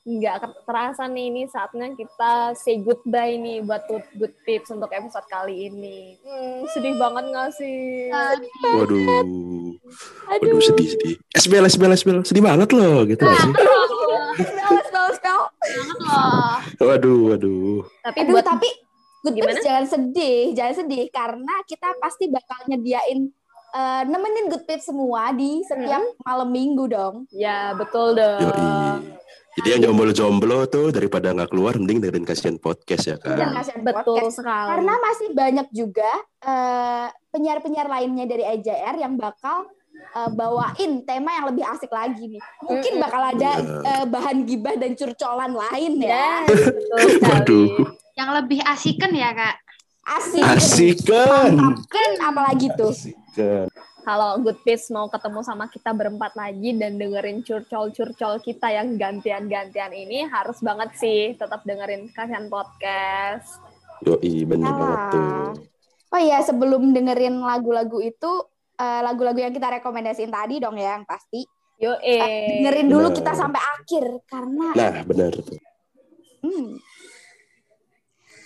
nggak 0.00 0.64
terasa 0.64 1.04
nih 1.06 1.28
ini 1.28 1.42
saatnya 1.46 1.92
kita 1.92 2.56
say 2.56 2.80
goodbye 2.82 3.36
nih 3.36 3.62
buat 3.62 3.84
good, 3.86 4.02
good 4.16 4.34
tips 4.42 4.72
untuk 4.74 4.90
episode 4.90 5.22
kali 5.30 5.70
ini. 5.70 6.18
Hmm, 6.24 6.66
sedih 6.74 6.98
banget 6.98 7.30
nggak 7.30 7.50
sih? 7.54 8.10
Waduh. 8.10 9.30
Waduh 10.26 10.58
sedih 10.58 10.88
sedih. 10.98 11.14
SBL 11.36 11.68
SBL 11.70 11.94
SBL 11.94 12.20
sedih 12.26 12.42
banget 12.42 12.74
loh 12.74 13.06
gitu 13.06 13.22
gak 13.22 13.38
sih. 13.38 13.52
Spell, 14.40 14.76
spell, 14.88 15.08
spell. 15.14 15.40
Oh, 16.80 16.86
Waduh 16.90 17.36
waduh. 17.36 17.84
Tapi 18.02 18.18
Aduh, 18.24 18.34
buat 18.34 18.46
tapi 18.48 18.68
good 19.22 19.34
Gimana? 19.36 19.52
tips 19.56 19.64
jangan 19.64 19.86
sedih, 19.86 20.40
jangan 20.56 20.74
sedih 20.84 21.04
karena 21.12 21.54
kita 21.68 21.88
pasti 22.00 22.24
bakal 22.28 22.58
nyediain 22.66 23.28
eh, 23.70 24.02
nemenin 24.08 24.48
good 24.48 24.64
tips 24.64 24.88
semua 24.88 25.30
di 25.30 25.60
setiap 25.64 26.02
malam 26.24 26.48
minggu 26.50 26.84
dong. 26.88 27.14
ya 27.30 27.72
betul 27.76 28.16
dong. 28.16 28.40
Yoi. 28.40 29.18
Jadi 29.50 29.66
yang 29.66 29.82
jomblo-jomblo 29.90 30.70
tuh 30.70 30.94
daripada 30.94 31.34
nggak 31.34 31.50
keluar 31.50 31.74
mending 31.74 31.98
dengerin 31.98 32.22
kasihan 32.22 32.56
podcast 32.56 33.10
ya 33.10 33.16
kan. 33.18 33.34
kasihan 33.50 33.82
Betul 33.82 34.16
podcast. 34.22 34.38
sekali. 34.40 34.68
Karena 34.72 34.94
masih 34.94 35.28
banyak 35.34 35.68
juga 35.74 36.10
eh, 36.46 37.06
penyiar-penyiar 37.34 37.88
lainnya 37.90 38.24
dari 38.30 38.44
EJR 38.46 38.94
yang 39.02 39.18
bakal 39.18 39.66
eh, 40.00 40.30
bawain 40.30 41.02
tema 41.02 41.30
yang 41.32 41.46
lebih 41.48 41.64
asik 41.64 41.88
lagi 41.88 42.24
nih. 42.26 42.42
Mungkin 42.60 42.92
bakal 42.98 43.22
ada 43.30 43.50
eh, 43.60 44.04
bahan 44.04 44.42
gibah 44.42 44.74
dan 44.74 44.92
curcolan 44.92 45.52
lain 45.52 45.92
ya. 45.98 46.44
Yes, 46.44 46.64
betul 46.76 46.98
sekali. 47.10 47.30
Waduh. 47.30 47.68
yang 48.12 48.30
lebih 48.36 48.60
asikan 48.62 49.10
ya 49.10 49.32
kak. 49.32 49.56
Asik. 50.02 50.42
Asik 50.42 50.96
kan. 51.04 51.56
Mantap 51.56 51.86
kan 51.86 52.10
apalagi 52.20 52.68
tuh. 52.74 52.90
Asik 52.90 53.16
kan. 53.32 53.66
Kalau 54.00 54.40
Good 54.40 54.64
Tips 54.64 54.88
mau 54.88 55.06
ketemu 55.06 55.40
sama 55.40 55.68
kita 55.68 55.92
berempat 55.92 56.32
lagi 56.32 56.72
dan 56.72 56.96
dengerin 56.96 57.40
curcol-curcol 57.40 58.40
kita 58.40 58.72
yang 58.72 58.96
gantian-gantian 58.96 59.92
ini 59.92 60.24
harus 60.24 60.56
banget 60.60 60.96
sih 60.96 61.32
tetap 61.32 61.60
dengerin 61.62 62.08
kasihan 62.10 62.48
podcast. 62.48 63.60
Yoi 64.00 64.48
bener 64.48 64.66
Ah. 64.66 64.74
banget 64.74 65.00
tuh. 65.12 65.48
Oh 66.10 66.18
iya, 66.18 66.40
sebelum 66.40 66.90
dengerin 66.90 67.38
lagu-lagu 67.38 68.00
itu, 68.00 68.32
eh, 68.80 69.00
lagu-lagu 69.04 69.36
yang 69.36 69.52
kita 69.52 69.68
rekomendasiin 69.76 70.28
tadi 70.28 70.56
dong 70.56 70.74
ya, 70.74 70.96
yang 70.96 71.04
pasti. 71.04 71.44
Yo 71.76 71.96
Eh, 71.96 72.60
dengerin 72.60 72.88
dulu 72.88 73.08
benar. 73.08 73.16
kita 73.20 73.32
sampai 73.34 73.60
akhir, 73.60 74.04
karena... 74.24 74.66
Nah 74.72 74.94
bener 75.04 75.32
tuh. 75.36 75.58
hmm. 76.40 76.68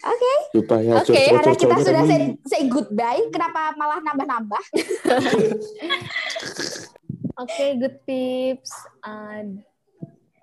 Oke, 0.04 0.32
Supaya 0.52 1.00
Oke, 1.00 1.16
curcol- 1.16 1.32
karena 1.32 1.52
kita 1.56 1.76
sudah 1.80 2.02
say, 2.04 2.20
say 2.44 2.62
goodbye, 2.68 3.24
kenapa 3.32 3.72
malah 3.74 4.04
nambah-nambah? 4.04 4.62
Oke, 7.34 7.66
Good 7.80 7.96
Tips. 8.04 8.70
Uh, 9.00 9.64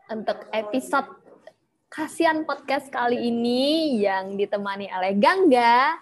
untuk 0.10 0.50
episode 0.50 1.08
kasihan 1.88 2.42
podcast 2.42 2.90
kali 2.90 3.22
ini 3.22 4.02
yang 4.02 4.34
ditemani 4.34 4.90
oleh 4.90 5.14
Gangga. 5.16 5.94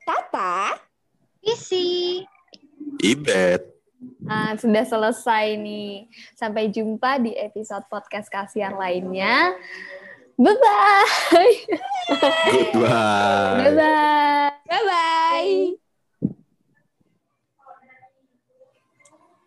Tata, 0.00 0.78
Isi. 1.46 2.22
Ibet. 3.00 3.62
Ah, 4.26 4.58
sudah 4.58 4.84
selesai 4.84 5.56
nih. 5.56 6.10
Sampai 6.34 6.68
jumpa 6.68 7.22
di 7.22 7.32
episode 7.38 7.86
podcast 7.86 8.28
kasihan 8.28 8.74
lainnya. 8.74 9.54
Bye-bye. 10.36 11.54
Goodbye. 12.52 13.72
Bye-bye. 13.72 14.50
bye-bye. 14.68 15.85